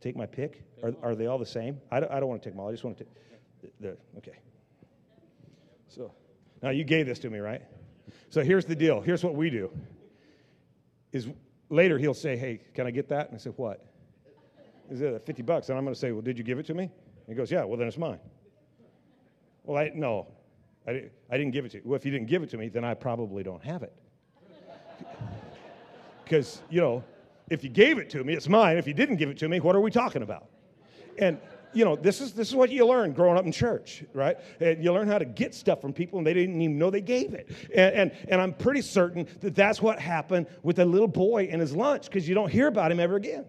Take 0.00 0.16
my 0.16 0.24
pick? 0.24 0.64
Are, 0.82 0.94
are 1.02 1.14
they 1.14 1.26
all 1.26 1.38
the 1.38 1.44
same? 1.44 1.78
I 1.90 2.00
don't, 2.00 2.10
I 2.10 2.18
don't 2.18 2.30
want 2.30 2.42
to 2.42 2.48
take 2.48 2.54
them 2.54 2.60
all. 2.60 2.68
I 2.70 2.72
just 2.72 2.82
want 2.82 2.96
to 2.96 3.04
take 3.04 3.78
the, 3.78 3.96
okay. 4.16 4.38
So 5.86 6.12
now 6.62 6.70
you 6.70 6.82
gave 6.82 7.04
this 7.06 7.18
to 7.20 7.30
me, 7.30 7.40
right? 7.40 7.60
So 8.30 8.42
here's 8.42 8.64
the 8.64 8.74
deal. 8.74 9.02
Here's 9.02 9.22
what 9.22 9.34
we 9.34 9.50
do. 9.50 9.70
Is 11.12 11.28
later 11.68 11.98
he'll 11.98 12.14
say, 12.14 12.38
"Hey, 12.38 12.62
can 12.74 12.86
I 12.86 12.90
get 12.90 13.06
that?" 13.10 13.28
And 13.28 13.36
I 13.36 13.38
say, 13.38 13.50
What? 13.50 13.84
Is 14.90 15.02
it 15.02 15.26
50 15.26 15.42
bucks? 15.42 15.68
And 15.68 15.76
I'm 15.76 15.84
going 15.84 15.94
to 15.94 16.00
say, 16.00 16.10
"Well, 16.10 16.22
did 16.22 16.38
you 16.38 16.44
give 16.44 16.58
it 16.58 16.66
to 16.66 16.74
me?" 16.74 16.84
And 16.84 17.28
he 17.28 17.34
goes, 17.34 17.50
"Yeah." 17.50 17.64
Well, 17.64 17.76
then 17.76 17.86
it's 17.86 17.98
mine. 17.98 18.18
Well, 19.64 19.76
I 19.76 19.92
no, 19.94 20.26
I, 20.88 21.10
I 21.30 21.36
didn't 21.36 21.52
give 21.52 21.66
it 21.66 21.72
to 21.72 21.76
you. 21.76 21.82
Well, 21.84 21.96
if 21.96 22.06
you 22.06 22.10
didn't 22.10 22.28
give 22.28 22.42
it 22.42 22.48
to 22.50 22.56
me, 22.56 22.68
then 22.68 22.82
I 22.82 22.94
probably 22.94 23.42
don't 23.42 23.62
have 23.62 23.82
it 23.82 23.92
because, 26.32 26.62
you 26.70 26.80
know, 26.80 27.04
if 27.50 27.62
you 27.62 27.68
gave 27.68 27.98
it 27.98 28.08
to 28.08 28.24
me, 28.24 28.32
it's 28.32 28.48
mine. 28.48 28.78
If 28.78 28.86
you 28.86 28.94
didn't 28.94 29.16
give 29.16 29.28
it 29.28 29.36
to 29.40 29.50
me, 29.50 29.60
what 29.60 29.76
are 29.76 29.82
we 29.82 29.90
talking 29.90 30.22
about? 30.22 30.46
And, 31.18 31.38
you 31.74 31.84
know, 31.84 31.94
this 31.94 32.22
is, 32.22 32.32
this 32.32 32.48
is 32.48 32.54
what 32.54 32.70
you 32.70 32.86
learn 32.86 33.12
growing 33.12 33.36
up 33.36 33.44
in 33.44 33.52
church, 33.52 34.02
right? 34.14 34.38
And 34.58 34.82
you 34.82 34.94
learn 34.94 35.08
how 35.08 35.18
to 35.18 35.26
get 35.26 35.54
stuff 35.54 35.82
from 35.82 35.92
people 35.92 36.16
and 36.16 36.26
they 36.26 36.32
didn't 36.32 36.58
even 36.58 36.78
know 36.78 36.88
they 36.88 37.02
gave 37.02 37.34
it. 37.34 37.50
And, 37.74 37.94
and, 37.94 38.12
and 38.30 38.40
I'm 38.40 38.54
pretty 38.54 38.80
certain 38.80 39.28
that 39.40 39.54
that's 39.54 39.82
what 39.82 39.98
happened 39.98 40.46
with 40.62 40.76
the 40.76 40.86
little 40.86 41.06
boy 41.06 41.50
and 41.52 41.60
his 41.60 41.76
lunch 41.76 42.06
because 42.06 42.26
you 42.26 42.34
don't 42.34 42.50
hear 42.50 42.66
about 42.66 42.90
him 42.90 42.98
ever 42.98 43.16
again. 43.16 43.44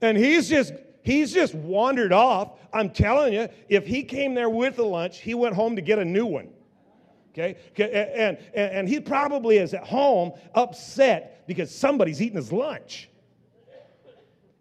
And 0.00 0.16
he's 0.16 0.48
just, 0.48 0.74
he's 1.02 1.32
just 1.32 1.56
wandered 1.56 2.12
off. 2.12 2.52
I'm 2.72 2.90
telling 2.90 3.32
you, 3.32 3.48
if 3.68 3.84
he 3.84 4.04
came 4.04 4.34
there 4.34 4.48
with 4.48 4.76
the 4.76 4.84
lunch, 4.84 5.18
he 5.18 5.34
went 5.34 5.56
home 5.56 5.74
to 5.74 5.82
get 5.82 5.98
a 5.98 6.04
new 6.04 6.24
one. 6.26 6.50
Okay? 7.36 7.56
And, 7.76 8.38
and, 8.54 8.72
and 8.72 8.88
he 8.88 9.00
probably 9.00 9.58
is 9.58 9.74
at 9.74 9.84
home 9.84 10.32
upset 10.54 11.46
because 11.46 11.74
somebody's 11.74 12.22
eating 12.22 12.36
his 12.36 12.52
lunch. 12.52 13.08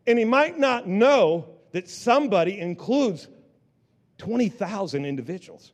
And 0.07 0.19
he 0.19 0.25
might 0.25 0.57
not 0.57 0.87
know 0.87 1.45
that 1.71 1.87
somebody 1.87 2.59
includes 2.59 3.27
20,000 4.17 5.05
individuals. 5.05 5.71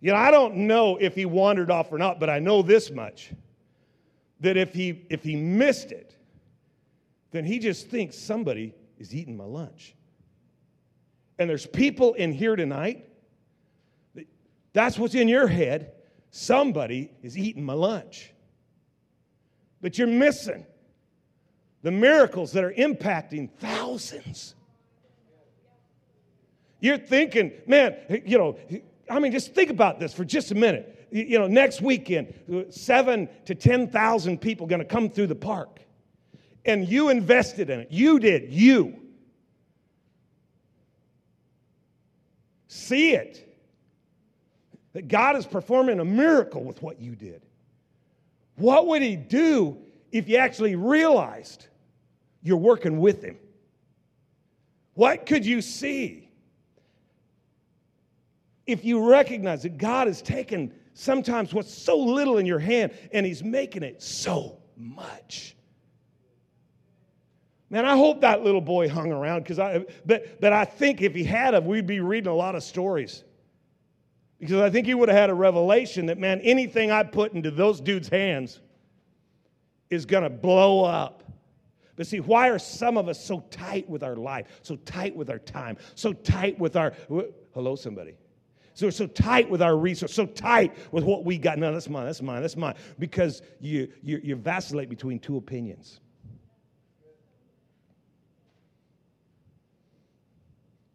You 0.00 0.12
know, 0.12 0.18
I 0.18 0.30
don't 0.30 0.56
know 0.56 0.96
if 0.96 1.14
he 1.14 1.26
wandered 1.26 1.70
off 1.70 1.92
or 1.92 1.98
not, 1.98 2.20
but 2.20 2.30
I 2.30 2.38
know 2.38 2.62
this 2.62 2.90
much 2.90 3.32
that 4.40 4.56
if 4.56 4.72
he, 4.72 5.06
if 5.10 5.22
he 5.22 5.36
missed 5.36 5.90
it, 5.90 6.16
then 7.32 7.44
he 7.44 7.58
just 7.58 7.88
thinks 7.88 8.16
somebody 8.16 8.74
is 8.98 9.14
eating 9.14 9.36
my 9.36 9.44
lunch. 9.44 9.94
And 11.38 11.50
there's 11.50 11.66
people 11.66 12.14
in 12.14 12.32
here 12.32 12.56
tonight 12.56 13.08
that's 14.76 14.98
what's 14.98 15.14
in 15.14 15.26
your 15.26 15.46
head. 15.46 15.92
Somebody 16.30 17.10
is 17.22 17.38
eating 17.38 17.64
my 17.64 17.72
lunch. 17.72 18.30
But 19.80 19.96
you're 19.96 20.06
missing 20.06 20.66
the 21.80 21.90
miracles 21.90 22.52
that 22.52 22.62
are 22.62 22.74
impacting 22.74 23.50
thousands. 23.58 24.54
You're 26.80 26.98
thinking, 26.98 27.52
man, 27.66 27.96
you 28.26 28.36
know, 28.36 28.58
I 29.08 29.18
mean, 29.18 29.32
just 29.32 29.54
think 29.54 29.70
about 29.70 29.98
this 29.98 30.12
for 30.12 30.26
just 30.26 30.50
a 30.50 30.54
minute. 30.54 31.08
You 31.10 31.38
know, 31.38 31.46
next 31.46 31.80
weekend, 31.80 32.34
seven 32.68 33.30
to 33.46 33.54
10,000 33.54 34.38
people 34.38 34.66
going 34.66 34.80
to 34.80 34.84
come 34.84 35.08
through 35.08 35.28
the 35.28 35.34
park. 35.34 35.80
And 36.66 36.86
you 36.86 37.08
invested 37.08 37.70
in 37.70 37.80
it. 37.80 37.88
You 37.90 38.18
did. 38.18 38.52
You. 38.52 39.00
See 42.68 43.12
it 43.12 43.45
that 44.96 45.08
God 45.08 45.36
is 45.36 45.44
performing 45.44 46.00
a 46.00 46.04
miracle 46.06 46.64
with 46.64 46.80
what 46.80 46.98
you 47.02 47.14
did. 47.14 47.42
What 48.54 48.86
would 48.86 49.02
He 49.02 49.14
do 49.14 49.76
if 50.10 50.26
you 50.26 50.38
actually 50.38 50.74
realized 50.74 51.66
you're 52.42 52.56
working 52.56 52.98
with 52.98 53.22
Him? 53.22 53.36
What 54.94 55.26
could 55.26 55.44
you 55.44 55.60
see 55.60 56.30
if 58.66 58.86
you 58.86 59.06
recognize 59.06 59.64
that 59.64 59.76
God 59.76 60.06
has 60.06 60.22
taken 60.22 60.72
sometimes 60.94 61.52
what's 61.52 61.74
so 61.74 61.98
little 61.98 62.38
in 62.38 62.46
your 62.46 62.58
hand 62.58 62.92
and 63.12 63.26
He's 63.26 63.44
making 63.44 63.82
it 63.82 64.00
so 64.00 64.56
much? 64.78 65.56
Man, 67.68 67.84
I 67.84 67.98
hope 67.98 68.22
that 68.22 68.42
little 68.42 68.62
boy 68.62 68.88
hung 68.88 69.12
around 69.12 69.42
because 69.42 69.58
I, 69.58 69.84
but, 70.06 70.40
but 70.40 70.54
I 70.54 70.64
think 70.64 71.02
if 71.02 71.14
he 71.14 71.22
had, 71.22 71.52
of, 71.52 71.66
we'd 71.66 71.86
be 71.86 72.00
reading 72.00 72.32
a 72.32 72.34
lot 72.34 72.54
of 72.54 72.62
stories. 72.62 73.24
Because 74.38 74.60
I 74.60 74.70
think 74.70 74.86
he 74.86 74.94
would 74.94 75.08
have 75.08 75.16
had 75.16 75.30
a 75.30 75.34
revelation 75.34 76.06
that, 76.06 76.18
man, 76.18 76.40
anything 76.40 76.90
I 76.90 77.02
put 77.02 77.32
into 77.32 77.50
those 77.50 77.80
dudes' 77.80 78.08
hands 78.08 78.60
is 79.88 80.04
going 80.04 80.24
to 80.24 80.30
blow 80.30 80.84
up. 80.84 81.22
But 81.96 82.06
see, 82.06 82.20
why 82.20 82.50
are 82.50 82.58
some 82.58 82.98
of 82.98 83.08
us 83.08 83.24
so 83.24 83.40
tight 83.50 83.88
with 83.88 84.02
our 84.02 84.16
life, 84.16 84.60
so 84.62 84.76
tight 84.76 85.16
with 85.16 85.30
our 85.30 85.38
time, 85.38 85.78
so 85.94 86.12
tight 86.12 86.58
with 86.58 86.76
our. 86.76 86.92
Hello, 87.54 87.74
somebody. 87.74 88.16
So 88.74 88.86
we're 88.86 88.90
so 88.90 89.06
tight 89.06 89.48
with 89.48 89.62
our 89.62 89.74
resource, 89.74 90.12
so 90.12 90.26
tight 90.26 90.76
with 90.92 91.02
what 91.02 91.24
we 91.24 91.38
got. 91.38 91.58
No, 91.58 91.72
that's 91.72 91.88
mine, 91.88 92.04
that's 92.04 92.20
mine, 92.20 92.42
that's 92.42 92.58
mine. 92.58 92.74
Because 92.98 93.40
you, 93.58 93.90
you, 94.02 94.20
you 94.22 94.36
vacillate 94.36 94.90
between 94.90 95.18
two 95.18 95.38
opinions. 95.38 96.00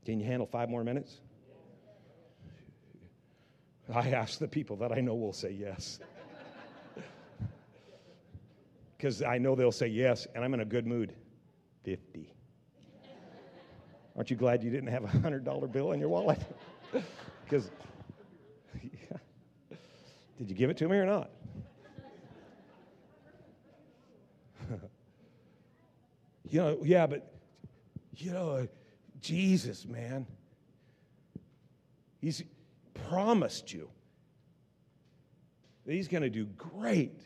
Can 0.06 0.20
you 0.20 0.28
handle 0.28 0.46
five 0.46 0.70
more 0.70 0.84
minutes? 0.84 1.22
I 3.94 4.10
ask 4.12 4.40
the 4.40 4.48
people 4.48 4.78
that 4.78 4.92
I 4.92 5.02
know 5.02 5.16
will 5.16 5.34
say 5.34 5.52
yes. 5.52 6.00
Because 8.98 9.22
I 9.22 9.38
know 9.38 9.56
they'll 9.56 9.72
say 9.72 9.88
yes, 9.88 10.28
and 10.36 10.44
I'm 10.44 10.54
in 10.54 10.60
a 10.60 10.66
good 10.66 10.86
mood. 10.86 11.14
50. 11.84 12.32
Aren't 14.16 14.30
you 14.30 14.36
glad 14.36 14.64
you 14.64 14.70
didn't 14.70 14.90
have 14.90 15.04
a 15.04 15.08
$100 15.08 15.72
bill 15.72 15.94
in 15.94 16.00
your 16.00 16.10
wallet? 16.10 16.40
Because, 17.44 17.72
yeah. 18.84 19.18
did 20.38 20.50
you 20.50 20.56
give 20.56 20.70
it 20.70 20.78
to 20.78 20.88
me 20.88 20.98
or 20.98 21.06
not? 21.06 21.32
you 26.50 26.60
know, 26.60 26.78
yeah, 26.84 27.08
but, 27.08 27.34
you 28.16 28.32
know, 28.32 28.68
Jesus, 29.22 29.86
man. 29.86 30.28
He's, 32.20 32.44
promised 33.12 33.74
you. 33.74 33.90
that 35.86 35.94
He's 35.94 36.08
going 36.08 36.24
to 36.24 36.30
do 36.30 36.46
great 36.46 37.20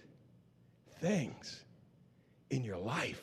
things 0.99 1.63
in 2.49 2.63
your 2.63 2.77
life. 2.77 3.21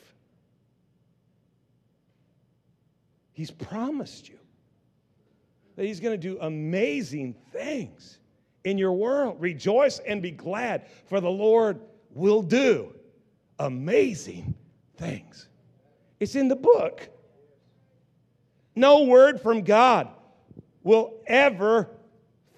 He's 3.33 3.51
promised 3.51 4.29
you 4.29 4.37
that 5.75 5.85
He's 5.85 5.99
going 5.99 6.13
to 6.19 6.27
do 6.27 6.37
amazing 6.39 7.35
things 7.51 8.19
in 8.63 8.77
your 8.77 8.93
world. 8.93 9.37
Rejoice 9.39 9.99
and 9.99 10.21
be 10.21 10.31
glad, 10.31 10.87
for 11.07 11.19
the 11.19 11.29
Lord 11.29 11.81
will 12.11 12.43
do 12.43 12.93
amazing 13.59 14.55
things. 14.97 15.49
It's 16.19 16.35
in 16.35 16.47
the 16.47 16.55
book. 16.55 17.09
No 18.75 19.03
word 19.03 19.41
from 19.41 19.63
God 19.63 20.07
will 20.83 21.15
ever 21.27 21.89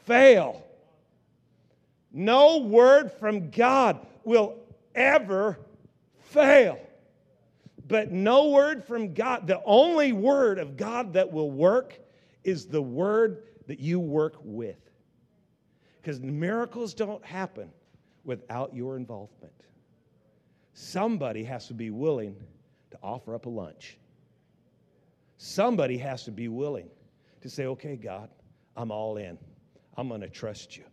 fail. 0.06 0.66
No 2.12 2.60
word 2.60 3.12
from 3.12 3.50
God 3.50 4.06
will 4.24 4.56
ever 4.94 5.60
fail. 6.30 6.80
But 7.88 8.12
no 8.12 8.50
word 8.50 8.84
from 8.84 9.14
God, 9.14 9.48
the 9.48 9.62
only 9.64 10.12
word 10.12 10.58
of 10.58 10.78
God 10.78 11.14
that 11.14 11.32
will 11.32 11.52
work 11.52 12.00
is 12.44 12.66
the 12.66 12.82
word 12.82 13.44
that 13.68 13.80
you 13.80 14.00
work 14.00 14.36
with. 14.44 14.80
Because 16.02 16.20
miracles 16.20 16.94
don't 16.94 17.24
happen 17.24 17.70
without 18.24 18.76
your 18.76 18.96
involvement. 18.96 19.54
Somebody 20.74 21.44
has 21.44 21.68
to 21.68 21.74
be 21.74 21.90
willing 21.90 22.36
to 22.92 22.98
offer 23.04 23.36
up 23.36 23.46
a 23.46 23.50
lunch. 23.50 23.98
Somebody 25.38 25.98
has 25.98 26.24
to 26.26 26.32
be 26.32 26.48
willing 26.48 26.90
to 27.42 27.50
say, 27.50 27.66
okay, 27.66 27.96
God, 27.96 28.30
I'm 28.76 28.92
all 28.92 29.18
in. 29.18 29.38
I'm 29.98 30.08
going 30.10 30.22
to 30.22 30.30
trust 30.30 30.78
you. 30.78 30.84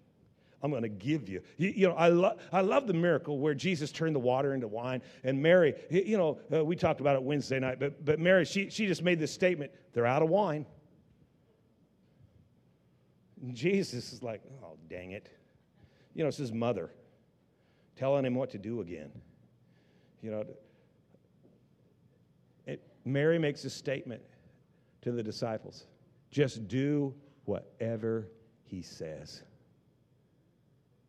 I'm 0.63 0.71
going 0.71 0.85
to 0.85 0.89
give 0.89 1.29
you. 1.29 1.43
You, 1.57 1.71
you 1.71 1.89
know, 1.89 1.95
I, 1.95 2.09
lo- 2.09 2.37
I 2.53 2.61
love 2.61 2.87
the 2.87 2.95
miracle 2.95 3.39
where 3.39 3.55
Jesus 3.55 3.91
turned 3.91 4.15
the 4.15 4.21
water 4.21 4.55
into 4.55 4.69
wine. 4.69 5.03
And 5.25 5.43
Mary, 5.43 5.75
you 5.91 6.17
know, 6.17 6.39
uh, 6.55 6.65
we 6.65 6.77
talked 6.77 7.01
about 7.01 7.17
it 7.17 7.23
Wednesday 7.23 7.59
night, 7.59 7.81
but, 7.81 8.05
but 8.05 8.21
Mary, 8.21 8.45
she, 8.45 8.71
she 8.71 8.87
just 8.87 9.03
made 9.03 9.19
this 9.19 9.33
statement 9.33 9.73
they're 9.93 10.07
out 10.07 10.23
of 10.23 10.29
wine. 10.29 10.65
And 13.43 13.55
Jesus 13.55 14.13
is 14.13 14.23
like, 14.23 14.41
oh, 14.63 14.77
dang 14.89 15.11
it. 15.11 15.29
You 16.15 16.23
know, 16.23 16.29
it's 16.29 16.37
his 16.37 16.53
mother 16.53 16.91
telling 17.97 18.25
him 18.25 18.37
what 18.37 18.51
to 18.51 18.59
do 18.59 18.81
again. 18.81 19.11
You 20.23 20.31
know, 20.31 20.45
it, 22.67 22.83
Mary 23.05 23.39
makes 23.39 23.65
a 23.65 23.71
statement 23.71 24.23
to 25.03 25.11
the 25.11 25.23
disciples 25.23 25.87
just 26.31 26.69
do 26.69 27.13
whatever 27.45 28.29
he 28.73 28.81
says. 28.81 29.43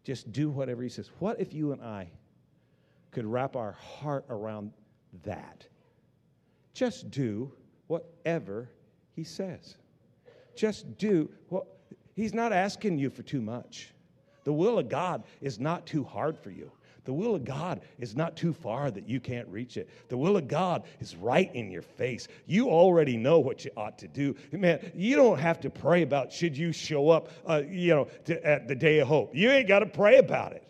Just 0.04 0.34
do 0.34 0.50
whatever 0.50 0.84
he 0.84 0.90
says. 0.90 1.10
What 1.20 1.40
if 1.40 1.54
you 1.54 1.72
and 1.72 1.82
I 1.82 2.10
could 3.12 3.26
wrap 3.26 3.56
our 3.56 3.72
heart 3.72 4.26
around 4.30 4.74
that? 5.24 5.66
Just 6.74 7.10
do 7.10 7.54
whatever 7.88 8.70
he 9.16 9.24
says. 9.24 9.76
Just 10.58 10.98
do 10.98 11.30
what 11.48 11.66
he's 12.16 12.34
not 12.34 12.52
asking 12.52 13.00
you 13.00 13.10
for 13.10 13.24
too 13.24 13.42
much. 13.42 13.94
The 14.44 14.52
will 14.52 14.78
of 14.78 14.90
God 14.90 15.24
is 15.40 15.58
not 15.58 15.86
too 15.86 16.04
hard 16.04 16.38
for 16.38 16.52
you. 16.52 16.70
The 17.06 17.14
will 17.14 17.36
of 17.36 17.44
God 17.44 17.82
is 18.00 18.16
not 18.16 18.38
too 18.38 18.54
far 18.54 18.90
that 18.90 19.10
you 19.10 19.20
can't 19.20 19.48
reach 19.50 19.76
it. 19.76 19.90
The 20.08 20.18
will 20.18 20.38
of 20.38 20.48
God 20.48 20.84
is 21.02 21.16
right 21.16 21.54
in 21.54 21.70
your 21.70 21.82
face. 21.82 22.28
You 22.46 22.70
already 22.70 23.18
know 23.18 23.40
what 23.40 23.66
you 23.66 23.72
ought 23.76 23.98
to 24.00 24.08
do. 24.08 24.36
Man, 24.52 24.92
you 24.96 25.18
don't 25.18 25.40
have 25.40 25.60
to 25.62 25.70
pray 25.70 26.02
about 26.02 26.32
should 26.32 26.58
you 26.58 26.72
show 26.72 27.10
up, 27.10 27.30
uh, 27.48 27.64
you 27.68 27.94
know, 27.94 28.08
to, 28.26 28.46
at 28.46 28.68
the 28.68 28.76
day 28.76 29.00
of 29.00 29.08
hope. 29.10 29.36
You 29.36 29.52
ain't 29.52 29.68
got 29.68 29.80
to 29.80 29.86
pray 29.86 30.18
about 30.18 30.54
it. 30.54 30.66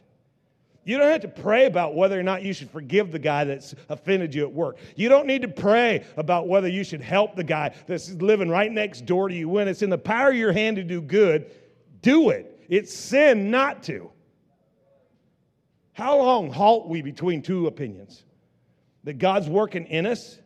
You 0.86 0.98
don't 0.98 1.12
have 1.12 1.22
to 1.22 1.28
pray 1.30 1.66
about 1.66 1.96
whether 1.96 2.20
or 2.20 2.24
not 2.24 2.44
you 2.44 2.52
should 2.52 2.70
forgive 2.70 3.12
the 3.12 3.20
guy 3.20 3.46
that's 3.46 3.74
offended 3.88 4.36
you 4.36 4.44
at 4.44 4.52
work. 4.52 4.78
You 4.96 5.08
don't 5.10 5.28
need 5.28 5.44
to 5.44 5.48
pray 5.48 6.06
about 6.18 6.48
whether 6.48 6.68
you 6.68 6.84
should 6.84 7.02
help 7.02 7.36
the 7.36 7.44
guy 7.44 7.74
that's 7.88 8.12
living 8.12 8.50
right 8.50 8.72
next 8.72 9.06
door 9.06 9.30
to 9.30 9.36
you. 9.36 9.48
When 9.48 9.68
it's 9.68 9.82
in 9.82 9.90
the 9.90 9.98
power 9.98 10.32
of 10.32 10.36
your 10.36 10.52
hand 10.52 10.76
to 10.78 10.84
do 10.84 11.00
good, 11.00 11.50
do 12.02 12.32
it. 12.32 12.66
It's 12.68 12.94
sin 12.94 13.50
not 13.50 13.84
to. 13.84 14.12
How 15.94 16.18
long 16.18 16.52
halt 16.52 16.88
we 16.88 17.02
between 17.02 17.42
two 17.42 17.68
opinions? 17.68 18.24
That 19.04 19.20
God's 19.20 19.48
working 19.48 19.86
in 19.86 20.06
us, 20.06 20.40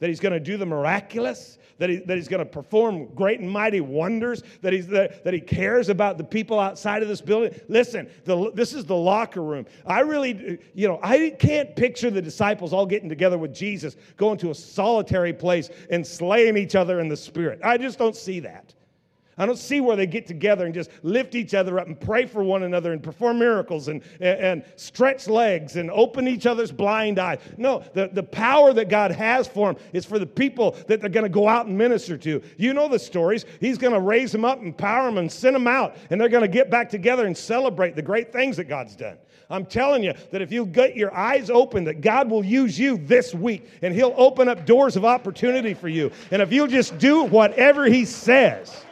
that 0.00 0.08
He's 0.08 0.20
going 0.20 0.32
to 0.32 0.40
do 0.40 0.56
the 0.56 0.66
miraculous, 0.66 1.58
that, 1.78 1.88
he, 1.88 1.96
that 1.98 2.16
He's 2.16 2.28
going 2.28 2.40
to 2.40 2.46
perform 2.46 3.14
great 3.14 3.38
and 3.38 3.48
mighty 3.48 3.80
wonders, 3.80 4.42
that, 4.62 4.72
he's, 4.72 4.88
that, 4.88 5.24
that 5.24 5.34
He 5.34 5.40
cares 5.40 5.88
about 5.88 6.18
the 6.18 6.24
people 6.24 6.58
outside 6.58 7.02
of 7.02 7.08
this 7.08 7.20
building. 7.20 7.58
Listen, 7.68 8.08
the, 8.24 8.50
this 8.52 8.72
is 8.72 8.84
the 8.84 8.96
locker 8.96 9.42
room. 9.42 9.66
I 9.86 10.00
really, 10.00 10.58
you 10.74 10.88
know, 10.88 10.98
I 11.02 11.30
can't 11.38 11.76
picture 11.76 12.10
the 12.10 12.22
disciples 12.22 12.72
all 12.72 12.86
getting 12.86 13.08
together 13.08 13.38
with 13.38 13.54
Jesus, 13.54 13.96
going 14.16 14.38
to 14.38 14.50
a 14.50 14.54
solitary 14.54 15.32
place 15.32 15.70
and 15.90 16.04
slaying 16.04 16.56
each 16.56 16.74
other 16.74 17.00
in 17.00 17.08
the 17.08 17.16
spirit. 17.16 17.60
I 17.62 17.78
just 17.78 17.98
don't 17.98 18.16
see 18.16 18.40
that. 18.40 18.74
I 19.38 19.46
don't 19.46 19.58
see 19.58 19.80
where 19.80 19.96
they 19.96 20.06
get 20.06 20.26
together 20.26 20.66
and 20.66 20.74
just 20.74 20.90
lift 21.02 21.34
each 21.34 21.54
other 21.54 21.78
up 21.78 21.86
and 21.86 21.98
pray 21.98 22.26
for 22.26 22.42
one 22.42 22.64
another 22.64 22.92
and 22.92 23.02
perform 23.02 23.38
miracles 23.38 23.88
and, 23.88 24.02
and, 24.20 24.40
and 24.40 24.64
stretch 24.76 25.28
legs 25.28 25.76
and 25.76 25.90
open 25.90 26.26
each 26.26 26.46
other's 26.46 26.72
blind 26.72 27.18
eyes. 27.18 27.38
No, 27.56 27.84
the, 27.94 28.08
the 28.12 28.22
power 28.22 28.72
that 28.72 28.88
God 28.88 29.10
has 29.12 29.46
for 29.46 29.72
them 29.72 29.82
is 29.92 30.04
for 30.04 30.18
the 30.18 30.26
people 30.26 30.72
that 30.86 31.00
they're 31.00 31.08
going 31.08 31.24
to 31.24 31.30
go 31.30 31.48
out 31.48 31.66
and 31.66 31.76
minister 31.76 32.16
to. 32.18 32.42
You 32.56 32.74
know 32.74 32.88
the 32.88 32.98
stories. 32.98 33.44
He's 33.60 33.78
going 33.78 33.94
to 33.94 34.00
raise 34.00 34.32
them 34.32 34.44
up, 34.44 34.58
and 34.58 34.68
empower 34.68 35.06
them, 35.06 35.18
and 35.18 35.30
send 35.30 35.54
them 35.54 35.66
out. 35.66 35.96
And 36.10 36.20
they're 36.20 36.28
going 36.28 36.42
to 36.42 36.48
get 36.48 36.70
back 36.70 36.90
together 36.90 37.26
and 37.26 37.36
celebrate 37.36 37.94
the 37.96 38.02
great 38.02 38.32
things 38.32 38.56
that 38.56 38.64
God's 38.64 38.96
done. 38.96 39.18
I'm 39.50 39.64
telling 39.64 40.02
you 40.02 40.12
that 40.30 40.42
if 40.42 40.52
you 40.52 40.66
get 40.66 40.94
your 40.94 41.14
eyes 41.14 41.48
open, 41.48 41.84
that 41.84 42.00
God 42.02 42.28
will 42.30 42.44
use 42.44 42.78
you 42.78 42.98
this 42.98 43.34
week 43.34 43.70
and 43.80 43.94
He'll 43.94 44.14
open 44.16 44.48
up 44.48 44.66
doors 44.66 44.96
of 44.96 45.04
opportunity 45.04 45.72
for 45.72 45.88
you. 45.88 46.10
And 46.30 46.42
if 46.42 46.52
you'll 46.52 46.66
just 46.66 46.98
do 46.98 47.24
whatever 47.24 47.86
He 47.86 48.04
says, 48.04 48.84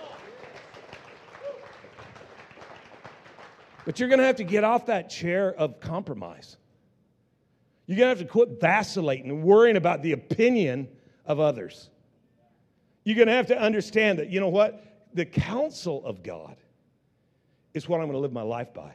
But 3.86 4.00
you're 4.00 4.08
going 4.08 4.18
to 4.18 4.26
have 4.26 4.36
to 4.36 4.44
get 4.44 4.64
off 4.64 4.86
that 4.86 5.08
chair 5.08 5.54
of 5.54 5.78
compromise. 5.78 6.56
You're 7.86 7.96
going 7.96 8.06
to 8.06 8.18
have 8.18 8.26
to 8.26 8.30
quit 8.30 8.60
vacillating 8.60 9.30
and 9.30 9.44
worrying 9.44 9.76
about 9.76 10.02
the 10.02 10.10
opinion 10.10 10.88
of 11.24 11.38
others. 11.38 11.88
You're 13.04 13.14
going 13.14 13.28
to 13.28 13.34
have 13.34 13.46
to 13.46 13.58
understand 13.58 14.18
that, 14.18 14.28
you 14.28 14.40
know 14.40 14.48
what? 14.48 14.82
The 15.14 15.24
counsel 15.24 16.04
of 16.04 16.24
God 16.24 16.56
is 17.74 17.88
what 17.88 18.00
I'm 18.00 18.06
going 18.06 18.16
to 18.16 18.18
live 18.18 18.32
my 18.32 18.42
life 18.42 18.74
by. 18.74 18.92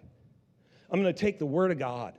I'm 0.90 1.02
going 1.02 1.14
to 1.14 1.20
take 1.20 1.40
the 1.40 1.46
Word 1.46 1.72
of 1.72 1.80
God 1.80 2.14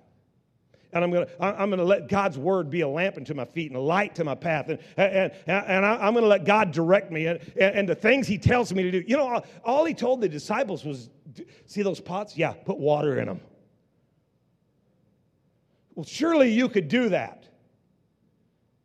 and 0.92 1.02
I'm 1.02 1.10
going 1.10 1.26
to 1.26 1.42
I'm 1.42 1.70
going 1.70 1.78
to 1.78 1.84
let 1.84 2.08
God's 2.08 2.38
word 2.38 2.70
be 2.70 2.82
a 2.82 2.88
lamp 2.88 3.16
unto 3.16 3.34
my 3.34 3.44
feet 3.44 3.70
and 3.70 3.76
a 3.76 3.80
light 3.80 4.14
to 4.16 4.24
my 4.24 4.34
path, 4.34 4.68
and 4.68 4.78
and 4.96 5.32
and 5.46 5.86
I'm 5.86 6.12
going 6.12 6.24
to 6.24 6.28
let 6.28 6.44
God 6.44 6.72
direct 6.72 7.10
me 7.10 7.26
and, 7.26 7.40
and 7.56 7.88
the 7.88 7.94
things 7.94 8.26
He 8.28 8.38
tells 8.38 8.72
me 8.72 8.82
to 8.82 8.90
do. 8.90 9.04
You 9.06 9.16
know, 9.16 9.28
all, 9.28 9.46
all 9.64 9.84
He 9.84 9.94
told 9.94 10.20
the 10.20 10.28
disciples 10.28 10.84
was, 10.84 11.08
"See 11.66 11.82
those 11.82 12.00
pots? 12.00 12.36
Yeah, 12.36 12.52
put 12.52 12.78
water 12.78 13.18
in 13.18 13.26
them." 13.26 13.40
Well, 15.94 16.04
surely 16.04 16.50
you 16.50 16.68
could 16.68 16.88
do 16.88 17.10
that. 17.10 17.48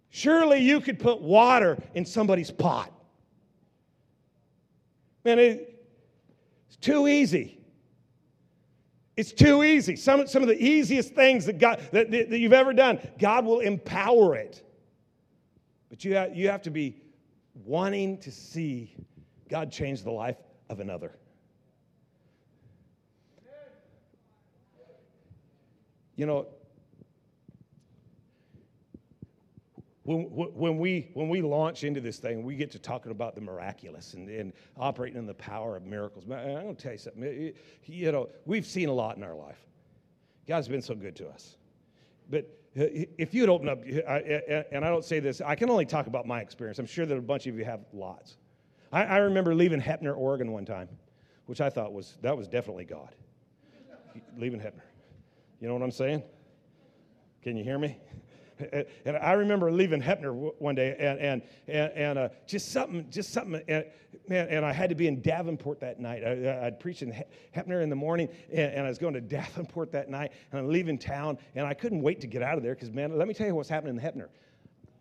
Surely 0.10 0.60
you 0.60 0.82
could 0.82 1.00
put 1.00 1.22
water 1.22 1.78
in 1.94 2.06
somebody's 2.06 2.52
pot. 2.52 2.92
Man, 5.24 5.40
it, 5.40 5.86
it's 6.68 6.78
too 6.78 7.08
easy. 7.08 7.60
It's 9.16 9.32
too 9.32 9.64
easy. 9.64 9.96
Some, 9.96 10.28
some 10.28 10.44
of 10.44 10.48
the 10.48 10.64
easiest 10.64 11.14
things 11.14 11.46
that, 11.46 11.58
God, 11.58 11.82
that, 11.92 12.12
that, 12.12 12.30
that 12.30 12.40
you've 12.40 12.54
ever 12.54 12.74
done, 12.74 13.00
God 13.18 13.46
will 13.46 13.60
empower 13.60 14.36
it. 14.36 14.64
But 15.90 16.06
you 16.06 16.16
have, 16.16 16.36
you 16.36 16.50
have 16.50 16.62
to 16.64 16.72
be 16.72 17.02
wanting 17.66 18.20
to 18.20 18.32
see 18.32 18.94
God 19.50 19.72
change 19.72 20.04
the 20.04 20.12
life 20.12 20.38
of 20.70 20.80
another. 20.80 21.18
You 26.18 26.26
know, 26.26 26.48
when, 30.04 30.24
when, 30.24 30.78
we, 30.80 31.10
when 31.14 31.30
we 31.30 31.42
launch 31.42 31.84
into 31.84 32.02
this 32.02 32.18
thing, 32.18 32.44
we 32.44 32.56
get 32.56 32.72
to 32.72 32.80
talking 32.80 33.12
about 33.12 33.36
the 33.36 33.42
miraculous 33.42 34.14
and, 34.14 34.28
and 34.30 34.54
operating 34.78 35.20
in 35.20 35.28
the 35.28 35.34
power 35.36 35.76
of 35.76 35.84
miracles. 35.84 36.24
I'm 36.26 36.30
going 36.30 36.76
to 36.76 36.82
tell 36.82 36.94
you 36.94 36.98
something. 36.98 37.54
You 37.86 38.12
know, 38.12 38.30
we've 38.46 38.66
seen 38.66 38.90
a 38.90 38.94
lot 38.94 39.18
in 39.18 39.24
our 39.24 39.36
life. 39.36 39.60
God's 40.48 40.68
been 40.68 40.82
so 40.82 40.96
good 40.96 41.16
to 41.18 41.28
us. 41.28 41.58
But 42.30 42.46
uh, 42.80 42.86
if 43.18 43.34
you'd 43.34 43.50
open 43.50 43.70
up, 43.70 43.84
uh, 43.86 44.00
uh, 44.00 44.40
uh, 44.50 44.64
and 44.72 44.84
I 44.84 44.90
don't 44.90 45.06
say 45.06 45.20
this, 45.20 45.42
I 45.42 45.56
can 45.56 45.70
only 45.70 45.86
talk 45.86 46.08
about 46.08 46.26
my 46.26 46.42
experience. 46.42 46.80
I'm 46.80 46.86
sure 46.86 47.06
that 47.06 47.18
a 47.18 47.22
bunch 47.22 47.46
of 47.46 47.58
you 47.58 47.66
have 47.66 47.82
lots. 47.94 48.38
I, 48.92 49.04
I 49.04 49.18
remember 49.18 49.54
leaving 49.54 49.82
Heppner, 49.82 50.16
Oregon 50.16 50.52
one 50.52 50.66
time, 50.66 50.88
which 51.46 51.60
I 51.60 51.70
thought 51.70 51.94
was, 51.94 52.18
that 52.22 52.36
was 52.36 52.48
definitely 52.48 52.86
God. 52.86 53.14
leaving 54.38 54.60
Heppner. 54.62 54.87
You 55.60 55.68
know 55.68 55.74
what 55.74 55.84
I'm 55.84 55.92
saying? 55.92 56.24
Can 57.42 57.58
you 57.58 57.64
hear 57.64 57.80
me? 57.80 57.98
And 59.06 59.18
I 59.18 59.34
remember 59.34 59.72
leaving 59.72 60.02
Heppner 60.02 60.52
one 60.60 60.74
day, 60.74 60.96
and 60.98 61.20
and 61.20 61.42
and, 61.68 61.92
and 61.94 62.20
uh, 62.20 62.30
just 62.48 62.72
something, 62.72 63.06
just 63.12 63.32
something. 63.32 63.62
And 63.68 63.86
man, 64.28 64.48
and 64.50 64.66
I 64.66 64.74
had 64.74 64.90
to 64.90 64.96
be 64.96 65.08
in 65.08 65.22
Davenport 65.22 65.80
that 65.82 66.00
night. 66.00 66.24
I, 66.24 66.64
would 66.64 66.80
preached 66.80 67.04
in 67.04 67.24
Heppner 67.56 67.84
in 67.84 67.90
the 67.90 67.96
morning, 67.96 68.30
and, 68.52 68.74
and, 68.74 68.86
I 68.86 68.90
was 68.90 68.98
going 68.98 69.14
to 69.14 69.22
Davenport 69.38 69.92
that 69.92 70.10
night, 70.10 70.32
and 70.52 70.60
I'm 70.60 70.70
leaving 70.70 70.98
town, 70.98 71.38
and 71.56 71.68
I 71.68 71.74
couldn't 71.74 72.02
wait 72.02 72.22
to 72.22 72.28
get 72.28 72.42
out 72.42 72.58
of 72.58 72.64
there 72.64 72.74
because, 72.74 72.92
man, 72.92 73.16
let 73.18 73.28
me 73.28 73.34
tell 73.34 73.48
you 73.48 73.56
what's 73.56 73.70
happening 73.70 73.96
in 73.96 74.02
Heppner. 74.02 74.30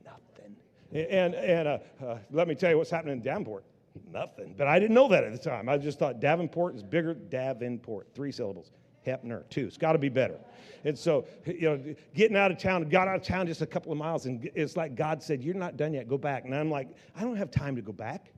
Nothing. 0.05 0.57
And, 0.92 1.35
and 1.35 1.69
uh, 1.69 1.79
uh, 2.05 2.19
let 2.31 2.49
me 2.49 2.55
tell 2.55 2.71
you 2.71 2.79
what's 2.79 2.90
happening 2.90 3.14
in 3.14 3.23
Davenport. 3.23 3.64
Nothing. 4.12 4.55
But 4.57 4.69
I 4.69 4.79
didn't 4.79 4.95
know 4.95 5.09
that 5.09 5.25
at 5.25 5.33
the 5.33 5.38
time. 5.38 5.69
I 5.69 5.79
just 5.79 5.99
thought 5.99 6.21
Davenport 6.21 6.75
is 6.75 6.83
bigger. 6.83 7.14
Davenport, 7.14 8.09
three 8.14 8.33
syllables. 8.33 8.71
Heppner, 9.07 9.49
two. 9.49 9.66
It's 9.66 9.79
got 9.79 9.92
to 9.92 9.99
be 9.99 10.09
better. 10.09 10.38
And 10.85 10.99
so, 10.99 11.27
you 11.47 11.62
know, 11.62 11.95
getting 12.14 12.37
out 12.37 12.51
of 12.51 12.59
town, 12.59 12.88
got 12.88 13.09
out 13.09 13.16
of 13.16 13.23
town 13.23 13.47
just 13.47 13.62
a 13.62 13.66
couple 13.66 13.92
of 13.92 13.99
miles, 13.99 14.27
and 14.27 14.51
it's 14.55 14.77
like 14.77 14.95
God 14.95 15.23
said, 15.23 15.42
You're 15.42 15.55
not 15.55 15.77
done 15.77 15.95
yet, 15.95 16.09
go 16.09 16.19
back. 16.19 16.45
And 16.45 16.55
I'm 16.55 16.71
like, 16.71 16.88
I 17.16 17.23
don't 17.23 17.37
have 17.37 17.51
time 17.51 17.77
to 17.77 17.83
go 17.83 17.92
back. 17.92 18.33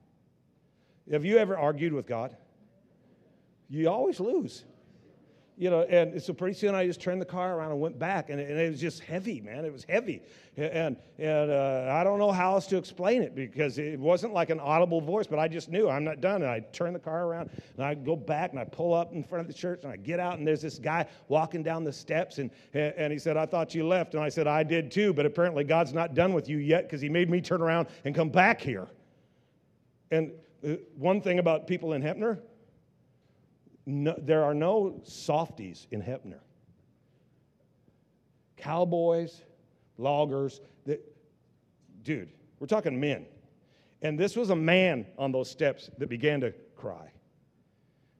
Have 1.10 1.24
you 1.24 1.38
ever 1.38 1.56
argued 1.56 1.92
with 1.92 2.06
God? 2.06 2.36
You 3.68 3.88
always 3.88 4.20
lose 4.20 4.64
you 5.58 5.70
know, 5.70 5.82
and 5.82 6.22
so 6.22 6.32
pretty 6.32 6.54
soon 6.54 6.76
I 6.76 6.86
just 6.86 7.00
turned 7.00 7.20
the 7.20 7.26
car 7.26 7.56
around 7.56 7.72
and 7.72 7.80
went 7.80 7.98
back, 7.98 8.30
and, 8.30 8.40
and 8.40 8.60
it 8.60 8.70
was 8.70 8.80
just 8.80 9.00
heavy, 9.00 9.40
man. 9.40 9.64
It 9.64 9.72
was 9.72 9.84
heavy, 9.88 10.22
and 10.56 10.96
and 11.18 11.50
uh, 11.50 11.88
I 11.90 12.04
don't 12.04 12.20
know 12.20 12.30
how 12.30 12.54
else 12.54 12.68
to 12.68 12.76
explain 12.76 13.22
it 13.22 13.34
because 13.34 13.76
it 13.76 13.98
wasn't 13.98 14.32
like 14.32 14.50
an 14.50 14.60
audible 14.60 15.00
voice, 15.00 15.26
but 15.26 15.40
I 15.40 15.48
just 15.48 15.68
knew 15.68 15.88
I'm 15.88 16.04
not 16.04 16.20
done. 16.20 16.42
And 16.42 16.50
I 16.50 16.60
turn 16.60 16.92
the 16.92 17.00
car 17.00 17.24
around, 17.24 17.50
and 17.76 17.84
I 17.84 17.94
go 17.94 18.14
back, 18.14 18.52
and 18.52 18.60
I 18.60 18.64
pull 18.64 18.94
up 18.94 19.12
in 19.12 19.24
front 19.24 19.40
of 19.40 19.48
the 19.48 19.52
church, 19.52 19.80
and 19.82 19.90
I 19.92 19.96
get 19.96 20.20
out, 20.20 20.38
and 20.38 20.46
there's 20.46 20.62
this 20.62 20.78
guy 20.78 21.06
walking 21.26 21.64
down 21.64 21.82
the 21.82 21.92
steps, 21.92 22.38
and 22.38 22.52
and 22.72 23.12
he 23.12 23.18
said, 23.18 23.36
"I 23.36 23.44
thought 23.44 23.74
you 23.74 23.84
left," 23.84 24.14
and 24.14 24.22
I 24.22 24.28
said, 24.28 24.46
"I 24.46 24.62
did 24.62 24.92
too, 24.92 25.12
but 25.12 25.26
apparently 25.26 25.64
God's 25.64 25.92
not 25.92 26.14
done 26.14 26.34
with 26.34 26.48
you 26.48 26.58
yet 26.58 26.84
because 26.84 27.00
He 27.00 27.08
made 27.08 27.28
me 27.28 27.40
turn 27.40 27.62
around 27.62 27.88
and 28.04 28.14
come 28.14 28.28
back 28.28 28.60
here." 28.60 28.86
And 30.12 30.30
uh, 30.64 30.74
one 30.96 31.20
thing 31.20 31.40
about 31.40 31.66
people 31.66 31.94
in 31.94 32.02
Heppner, 32.02 32.38
no, 33.88 34.14
there 34.18 34.44
are 34.44 34.52
no 34.52 35.00
softies 35.02 35.86
in 35.90 36.02
Heppner. 36.02 36.40
Cowboys, 38.58 39.42
loggers, 39.96 40.60
that, 40.84 41.00
dude, 42.02 42.28
we're 42.60 42.66
talking 42.66 43.00
men. 43.00 43.24
And 44.02 44.18
this 44.18 44.36
was 44.36 44.50
a 44.50 44.56
man 44.56 45.06
on 45.16 45.32
those 45.32 45.50
steps 45.50 45.90
that 45.96 46.10
began 46.10 46.40
to 46.42 46.52
cry. 46.76 47.10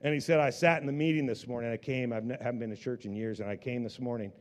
And 0.00 0.14
he 0.14 0.20
said, 0.20 0.40
I 0.40 0.48
sat 0.48 0.80
in 0.80 0.86
the 0.86 0.92
meeting 0.92 1.26
this 1.26 1.46
morning. 1.46 1.70
I 1.70 1.76
came, 1.76 2.14
I 2.14 2.16
haven't 2.16 2.60
been 2.60 2.70
to 2.70 2.76
church 2.76 3.04
in 3.04 3.14
years, 3.14 3.40
and 3.40 3.50
I 3.50 3.56
came 3.56 3.82
this 3.82 4.00
morning 4.00 4.32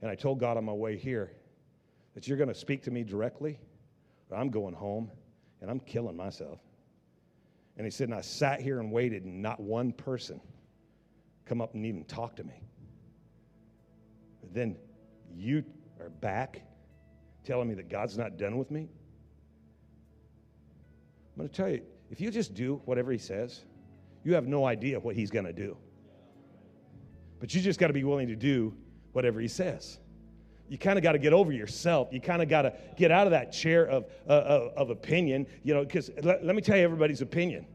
and 0.00 0.10
I 0.10 0.14
told 0.14 0.40
God 0.40 0.56
on 0.56 0.64
my 0.64 0.72
way 0.72 0.96
here 0.96 1.32
that 2.14 2.26
you're 2.26 2.38
going 2.38 2.48
to 2.48 2.54
speak 2.54 2.82
to 2.84 2.90
me 2.90 3.04
directly, 3.04 3.58
I'm 4.34 4.48
going 4.48 4.74
home 4.74 5.10
and 5.60 5.70
I'm 5.70 5.80
killing 5.80 6.16
myself. 6.16 6.58
And 7.76 7.84
he 7.84 7.90
said, 7.90 8.08
and 8.08 8.14
I 8.16 8.22
sat 8.22 8.62
here 8.62 8.80
and 8.80 8.90
waited, 8.90 9.24
and 9.24 9.42
not 9.42 9.60
one 9.60 9.92
person 9.92 10.40
come 11.50 11.60
up 11.60 11.74
and 11.74 11.84
even 11.84 12.04
talk 12.04 12.36
to 12.36 12.44
me. 12.44 12.62
But 14.40 14.54
then 14.54 14.76
you 15.34 15.64
are 15.98 16.08
back 16.08 16.62
telling 17.44 17.68
me 17.68 17.74
that 17.74 17.88
God's 17.88 18.16
not 18.16 18.38
done 18.38 18.56
with 18.56 18.70
me. 18.70 18.82
I'm 21.32 21.38
going 21.38 21.48
to 21.48 21.54
tell 21.54 21.68
you 21.68 21.82
if 22.08 22.20
you 22.20 22.30
just 22.30 22.54
do 22.54 22.80
whatever 22.84 23.10
He 23.10 23.18
says, 23.18 23.64
you 24.22 24.34
have 24.34 24.46
no 24.46 24.64
idea 24.64 25.00
what 25.00 25.16
He's 25.16 25.32
going 25.32 25.44
to 25.44 25.52
do. 25.52 25.76
But 27.40 27.52
you 27.52 27.60
just 27.60 27.80
got 27.80 27.88
to 27.88 27.92
be 27.92 28.04
willing 28.04 28.28
to 28.28 28.36
do 28.36 28.72
whatever 29.10 29.40
He 29.40 29.48
says. 29.48 29.98
You 30.68 30.78
kind 30.78 30.98
of 30.98 31.02
got 31.02 31.12
to 31.12 31.18
get 31.18 31.32
over 31.32 31.50
yourself. 31.50 32.10
You 32.12 32.20
kind 32.20 32.42
of 32.42 32.48
got 32.48 32.62
to 32.62 32.74
get 32.96 33.10
out 33.10 33.26
of 33.26 33.32
that 33.32 33.50
chair 33.50 33.88
of, 33.88 34.04
uh, 34.28 34.34
of, 34.34 34.72
of 34.76 34.90
opinion, 34.90 35.48
you 35.64 35.74
know, 35.74 35.84
because 35.84 36.12
let 36.22 36.54
me 36.54 36.62
tell 36.62 36.76
you 36.76 36.84
everybody's 36.84 37.22
opinion. 37.22 37.66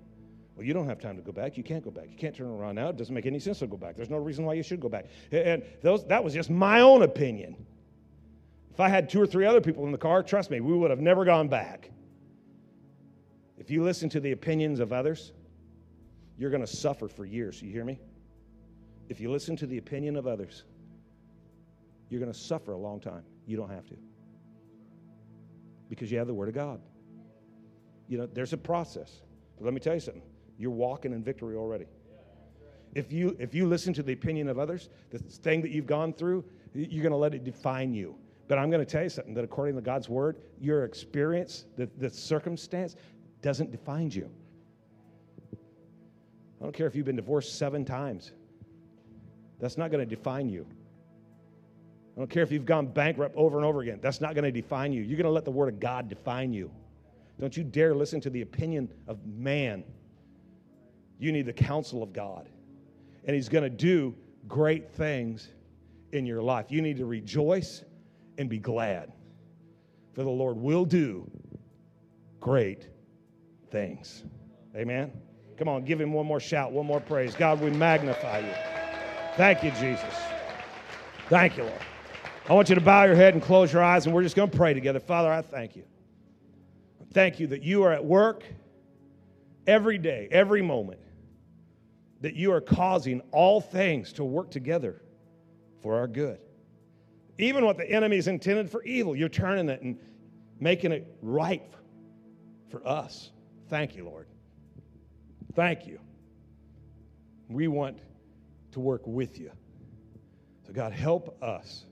Well, 0.56 0.65
you 0.65 0.74
don't 0.74 0.88
have 0.88 1.00
time 1.00 1.18
to 1.18 1.22
go 1.22 1.34
back. 1.34 1.58
You 1.58 1.63
can't 1.63 1.84
go 1.84 1.91
back. 1.91 2.06
You 2.10 2.15
can't 2.15 2.34
turn 2.34 2.48
around 2.48 2.76
now. 2.76 2.89
It 2.89 2.98
doesn't 2.98 3.13
make 3.13 3.26
any 3.26 3.39
sense 3.39 3.60
to 3.60 3.68
go 3.68 3.76
back. 3.76 3.96
There's 3.98 4.10
no 4.10 4.18
reason 4.18 4.46
why 4.46 4.54
you 4.54 4.63
should 4.63 4.80
go 4.80 4.88
back. 4.88 5.08
And 5.32 5.63
those, 5.82 6.06
that 6.06 6.24
was 6.24 6.34
just 6.34 6.50
my 6.50 6.80
own 6.80 7.02
opinion. 7.04 7.58
If 8.72 8.80
I 8.80 8.88
had 8.88 9.10
two 9.10 9.22
or 9.22 9.28
three 9.28 9.46
other 9.46 9.60
people 9.60 9.86
in 9.86 9.91
the 9.91 9.98
car, 9.98 10.24
trust 10.24 10.50
me, 10.50 10.62
we 10.62 10.74
would 10.74 10.91
have 10.91 11.02
never 11.02 11.26
gone 11.26 11.50
back. 11.50 11.91
If 13.58 13.70
you 13.70 13.84
listen 13.84 14.10
to 14.10 14.20
the 14.20 14.32
opinions 14.32 14.80
of 14.80 14.94
others, 14.94 15.34
you're 16.38 16.52
going 16.52 16.62
to 16.62 16.68
suffer 16.68 17.08
for 17.08 17.26
years. 17.26 17.62
You 17.62 17.72
hear 17.72 17.86
me? 17.86 18.00
If 19.10 19.20
you 19.20 19.32
listen 19.32 19.58
to 19.58 19.68
the 19.68 19.78
opinion 19.78 20.15
of 20.15 20.26
others, 20.26 20.63
you're 22.10 22.20
going 22.20 22.32
to 22.32 22.38
suffer 22.38 22.72
a 22.72 22.78
long 22.78 23.00
time. 23.00 23.24
You 23.46 23.58
don't 23.58 23.70
have 23.70 23.88
to. 23.88 23.96
Because 25.89 26.12
you 26.12 26.18
have 26.18 26.28
the 26.28 26.34
Word 26.34 26.50
of 26.50 26.56
God. 26.56 26.82
You 28.08 28.20
know, 28.20 28.26
there's 28.26 28.54
a 28.54 28.58
process. 28.58 29.22
But 29.58 29.65
let 29.65 29.74
me 29.74 29.80
tell 29.80 29.94
you 29.94 30.00
something 30.00 30.22
you're 30.58 30.72
walking 30.72 31.13
in 31.13 31.24
victory 31.24 31.56
already. 31.56 31.86
If 32.94 33.12
you, 33.12 33.36
if 33.39 33.54
you 33.54 33.68
listen 33.68 33.94
to 33.94 34.04
the 34.04 34.13
opinion 34.13 34.48
of 34.48 34.58
others, 34.58 34.89
the 35.10 35.20
thing 35.20 35.62
that 35.62 35.72
you've 35.72 35.86
gone 35.86 36.13
through, 36.13 36.46
you're 36.74 37.04
going 37.04 37.12
to 37.12 37.18
let 37.18 37.34
it 37.34 37.44
define 37.44 37.94
you. 37.94 38.15
But 38.48 38.58
I'm 38.58 38.70
going 38.70 38.84
to 38.84 38.89
tell 38.89 39.04
you 39.04 39.10
something 39.10 39.34
that 39.34 39.44
according 39.44 39.76
to 39.76 39.82
God's 39.82 40.08
word, 40.08 40.38
your 40.62 40.86
experience, 40.86 41.65
the, 41.78 41.89
the 41.98 42.10
circumstance, 42.10 42.96
doesn't 43.41 43.72
define 43.72 44.12
you. 44.12 44.30
I 45.54 46.63
don't 46.63 46.74
care 46.74 46.88
if 46.88 46.96
you've 46.96 47.06
been 47.06 47.15
divorced 47.15 47.58
seven 47.58 47.84
times, 47.84 48.32
that's 49.60 49.78
not 49.78 49.91
going 49.91 50.08
to 50.08 50.15
define 50.15 50.50
you. 50.50 50.65
I 52.15 52.20
don't 52.20 52.30
care 52.30 52.44
if 52.44 52.52
you've 52.52 52.65
gone 52.65 52.88
bankrupt 52.88 53.36
over 53.36 53.58
and 53.58 53.65
over 53.65 53.82
again, 53.82 54.00
that's 54.02 54.22
not 54.22 54.36
going 54.36 54.46
to 54.46 54.52
define 54.52 54.94
you. 54.94 55.02
You're 55.02 55.18
going 55.18 55.26
to 55.26 55.32
let 55.32 55.44
the 55.44 55.52
word 55.52 55.68
of 55.68 55.80
God 55.80 56.08
define 56.08 56.54
you. 56.54 56.72
Don't 57.39 57.56
you 57.58 57.63
dare 57.63 57.94
listen 57.94 58.22
to 58.22 58.30
the 58.30 58.41
opinion 58.41 58.89
of 59.08 59.26
man. 59.26 59.84
You 61.19 61.32
need 61.32 61.45
the 61.45 61.54
counsel 61.54 62.04
of 62.04 62.13
God. 62.13 62.49
And 63.25 63.36
He's 63.36 63.49
going 63.49 63.63
to 63.63 63.69
do 63.69 64.15
great 64.47 64.91
things 64.91 65.49
in 66.12 66.25
your 66.25 66.41
life. 66.41 66.67
You 66.69 66.82
need 66.82 66.97
to 66.97 67.06
rejoice 67.06 67.84
and 68.38 68.49
be 68.49 68.60
glad. 68.60 69.12
For 70.13 70.23
the 70.23 70.30
Lord 70.30 70.58
will 70.58 70.86
do 70.86 71.30
great 72.39 72.88
things. 73.69 74.23
Amen. 74.75 75.12
Come 75.58 75.67
on, 75.67 75.86
give 75.86 75.99
him 75.99 76.13
one 76.13 76.25
more 76.25 76.39
shout, 76.39 76.71
one 76.71 76.86
more 76.86 76.99
praise. 76.99 77.34
God, 77.34 77.62
we 77.62 77.69
magnify 77.69 78.39
you. 78.39 78.54
Thank 79.36 79.63
you, 79.63 79.71
Jesus. 79.71 80.13
Thank 81.30 81.58
you, 81.58 81.63
Lord. 81.63 81.82
I 82.47 82.54
want 82.54 82.69
you 82.69 82.75
to 82.75 82.82
bow 82.82 83.06
your 83.06 83.15
head 83.15 83.34
and 83.34 83.41
close 83.41 83.73
your 83.73 83.82
eyes, 83.82 84.06
and 84.06 84.13
we're 84.13 84.23
just 84.23 84.36
going 84.36 84.49
to 84.49 84.56
pray 84.56 84.73
together. 84.73 84.99
Father, 84.99 85.32
I 85.32 85.41
thank 85.41 85.75
you. 85.75 85.84
Thank 87.12 87.39
you 87.39 87.47
that 87.47 87.63
you 87.63 87.84
are 87.84 87.91
at 87.91 88.04
work 88.04 88.43
every 89.65 89.97
day, 89.97 90.28
every 90.30 90.62
moment, 90.62 90.99
that 92.26 92.36
you 92.36 92.52
are 92.52 92.60
causing 92.60 93.22
all 93.32 93.62
things 93.62 94.12
to 94.12 94.24
work 94.24 94.50
together 94.50 95.00
for 95.84 95.96
our 95.96 96.08
good. 96.08 96.40
Even 97.38 97.64
what 97.64 97.78
the 97.78 97.88
enemy 97.88 98.18
is 98.18 98.28
intended 98.28 98.68
for 98.68 98.82
evil, 98.82 99.16
you're 99.16 99.30
turning 99.30 99.70
it 99.70 99.80
and 99.84 100.00
making 100.60 100.92
it 100.92 101.06
right 101.22 101.62
for 102.72 102.82
us. 102.88 103.30
Thank 103.70 103.96
you, 103.96 104.06
Lord. 104.06 104.26
Thank 105.54 105.86
you. 105.86 106.00
We 107.48 107.68
want 107.68 108.00
to 108.72 108.80
work 108.80 109.04
with 109.06 109.38
you. 109.38 109.52
So, 110.66 110.74
God, 110.74 110.94
help 110.94 111.38
us. 111.44 111.86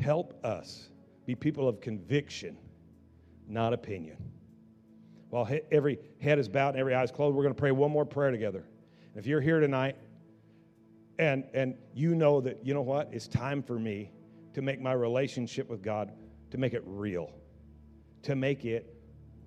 Help 0.00 0.44
us 0.44 0.88
be 1.26 1.36
people 1.36 1.68
of 1.68 1.80
conviction 1.80 2.58
not 3.46 3.72
opinion. 3.72 4.16
While 5.30 5.48
every 5.70 6.00
head 6.20 6.40
is 6.40 6.48
bowed 6.48 6.70
and 6.70 6.78
every 6.78 6.92
eye 6.96 7.04
is 7.04 7.12
closed, 7.12 7.36
we're 7.36 7.44
going 7.44 7.54
to 7.54 7.60
pray 7.60 7.70
one 7.70 7.92
more 7.92 8.04
prayer 8.04 8.32
together. 8.32 8.64
If 9.14 9.26
you're 9.26 9.40
here 9.40 9.60
tonight 9.60 9.96
and, 11.18 11.44
and 11.54 11.76
you 11.94 12.14
know 12.14 12.40
that, 12.40 12.64
you 12.66 12.74
know 12.74 12.82
what, 12.82 13.10
it's 13.12 13.28
time 13.28 13.62
for 13.62 13.78
me 13.78 14.10
to 14.54 14.62
make 14.62 14.80
my 14.80 14.92
relationship 14.92 15.68
with 15.68 15.82
God, 15.82 16.12
to 16.50 16.58
make 16.58 16.74
it 16.74 16.82
real, 16.84 17.30
to 18.22 18.34
make 18.34 18.64
it 18.64 18.94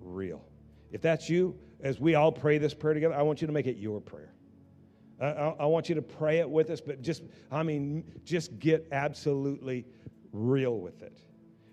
real. 0.00 0.42
If 0.90 1.02
that's 1.02 1.28
you, 1.28 1.58
as 1.80 2.00
we 2.00 2.14
all 2.14 2.32
pray 2.32 2.58
this 2.58 2.72
prayer 2.72 2.94
together, 2.94 3.14
I 3.14 3.22
want 3.22 3.40
you 3.40 3.46
to 3.46 3.52
make 3.52 3.66
it 3.66 3.76
your 3.76 4.00
prayer. 4.00 4.32
I, 5.20 5.26
I, 5.26 5.48
I 5.60 5.66
want 5.66 5.88
you 5.88 5.94
to 5.96 6.02
pray 6.02 6.38
it 6.38 6.48
with 6.48 6.70
us, 6.70 6.80
but 6.80 7.02
just, 7.02 7.22
I 7.50 7.62
mean, 7.62 8.04
just 8.24 8.58
get 8.58 8.88
absolutely 8.90 9.84
real 10.32 10.78
with 10.78 11.02
it. 11.02 11.18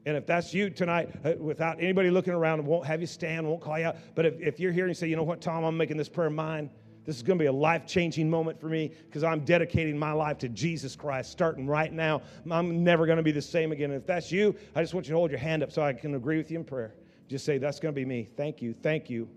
And 0.06 0.16
if 0.18 0.28
that's 0.28 0.54
you 0.54 0.70
tonight, 0.70 1.10
uh, 1.24 1.34
without 1.40 1.80
anybody 1.80 2.12
looking 2.12 2.34
around, 2.34 2.64
won't 2.66 2.86
have 2.86 3.02
you 3.02 3.08
stand, 3.08 3.48
won't 3.48 3.62
call 3.62 3.80
you 3.80 3.86
out. 3.86 3.96
But 4.14 4.26
if, 4.26 4.40
if 4.40 4.60
you're 4.60 4.72
here 4.72 4.84
and 4.84 4.92
you 4.92 4.96
say, 4.96 5.08
you 5.08 5.16
know 5.16 5.24
what, 5.24 5.42
Tom, 5.42 5.64
I'm 5.64 5.78
making 5.78 5.98
this 5.98 6.10
prayer 6.10 6.30
mine. 6.30 6.70
This 7.06 7.18
is 7.18 7.24
going 7.24 7.38
to 7.38 7.44
be 7.44 7.48
a 7.48 7.54
life 7.54 7.86
changing 7.86 8.30
moment 8.30 8.60
for 8.60 8.68
me 8.68 8.92
because 9.06 9.24
I'm 9.24 9.42
dedicating 9.42 9.98
my 9.98 10.12
life 10.12 10.40
to 10.40 10.50
Jesus 10.50 10.96
Christ 10.96 11.32
starting 11.32 11.68
right 11.68 11.94
now. 11.94 12.24
I'm 12.50 12.84
never 12.84 13.06
going 13.06 13.18
to 13.18 13.24
be 13.24 13.32
the 13.32 13.42
same 13.42 13.72
again. 13.72 13.92
And 13.92 14.02
if 14.02 14.08
that's 14.08 14.32
you, 14.32 14.56
I 14.76 14.82
just 14.82 14.94
want 14.94 15.06
you 15.08 15.14
to 15.14 15.18
hold 15.18 15.30
your 15.30 15.40
hand 15.40 15.62
up 15.62 15.72
so 15.72 15.84
I 15.84 15.94
can 15.94 16.16
agree 16.16 16.38
with 16.38 16.50
you 16.50 16.58
in 16.58 16.66
prayer. 16.66 16.96
Just 17.28 17.46
say, 17.46 17.58
That's 17.58 17.80
going 17.80 17.94
to 17.94 18.00
be 18.00 18.06
me. 18.06 18.28
Thank 18.36 18.62
you, 18.62 18.74
thank 18.82 19.10
you, 19.10 19.30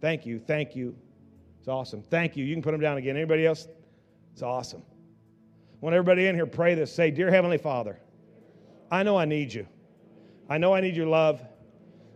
thank 0.00 0.24
you, 0.24 0.38
thank 0.38 0.76
you. 0.76 0.94
It's 1.58 1.68
awesome. 1.68 2.00
Thank 2.00 2.36
you. 2.36 2.44
You 2.44 2.54
can 2.54 2.62
put 2.62 2.70
them 2.70 2.80
down 2.80 2.96
again. 2.96 3.16
Anybody 3.16 3.44
else? 3.44 3.66
It's 4.32 4.42
awesome. 4.42 4.82
I 4.88 5.76
want 5.80 5.94
everybody 5.94 6.26
in 6.26 6.36
here 6.36 6.46
pray 6.46 6.76
this. 6.76 6.92
Say, 6.94 7.10
Dear 7.10 7.28
Heavenly 7.30 7.58
Father, 7.58 7.98
I 8.88 9.02
know 9.02 9.16
I 9.16 9.24
need 9.24 9.52
you. 9.52 9.66
I 10.48 10.58
know 10.58 10.74
I 10.74 10.80
need 10.80 10.94
your 10.94 11.08
love. 11.08 11.42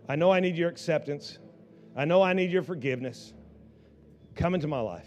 I 0.08 0.14
know 0.14 0.30
I 0.30 0.38
need 0.38 0.56
your 0.56 0.68
acceptance. 0.68 1.38
I 1.96 2.04
know 2.04 2.22
I 2.22 2.32
need 2.32 2.52
your 2.52 2.62
forgiveness. 2.62 3.32
Come 4.40 4.54
into 4.54 4.66
my 4.66 4.80
life. 4.80 5.06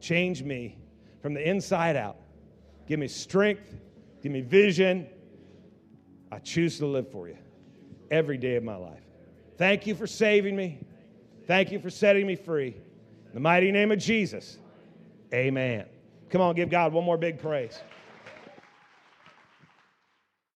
Change 0.00 0.42
me 0.42 0.76
from 1.22 1.34
the 1.34 1.48
inside 1.48 1.94
out. 1.94 2.16
Give 2.88 2.98
me 2.98 3.06
strength. 3.06 3.72
Give 4.22 4.32
me 4.32 4.40
vision. 4.40 5.06
I 6.32 6.40
choose 6.40 6.78
to 6.78 6.86
live 6.86 7.08
for 7.12 7.28
you 7.28 7.38
every 8.10 8.36
day 8.36 8.56
of 8.56 8.64
my 8.64 8.74
life. 8.74 9.04
Thank 9.56 9.86
you 9.86 9.94
for 9.94 10.08
saving 10.08 10.56
me. 10.56 10.80
Thank 11.46 11.70
you 11.70 11.78
for 11.78 11.90
setting 11.90 12.26
me 12.26 12.34
free. 12.34 12.74
In 13.26 13.34
the 13.34 13.40
mighty 13.40 13.70
name 13.70 13.92
of 13.92 14.00
Jesus, 14.00 14.58
amen. 15.32 15.86
Come 16.28 16.40
on, 16.40 16.56
give 16.56 16.68
God 16.68 16.92
one 16.92 17.04
more 17.04 17.16
big 17.16 17.38
praise. 17.38 17.78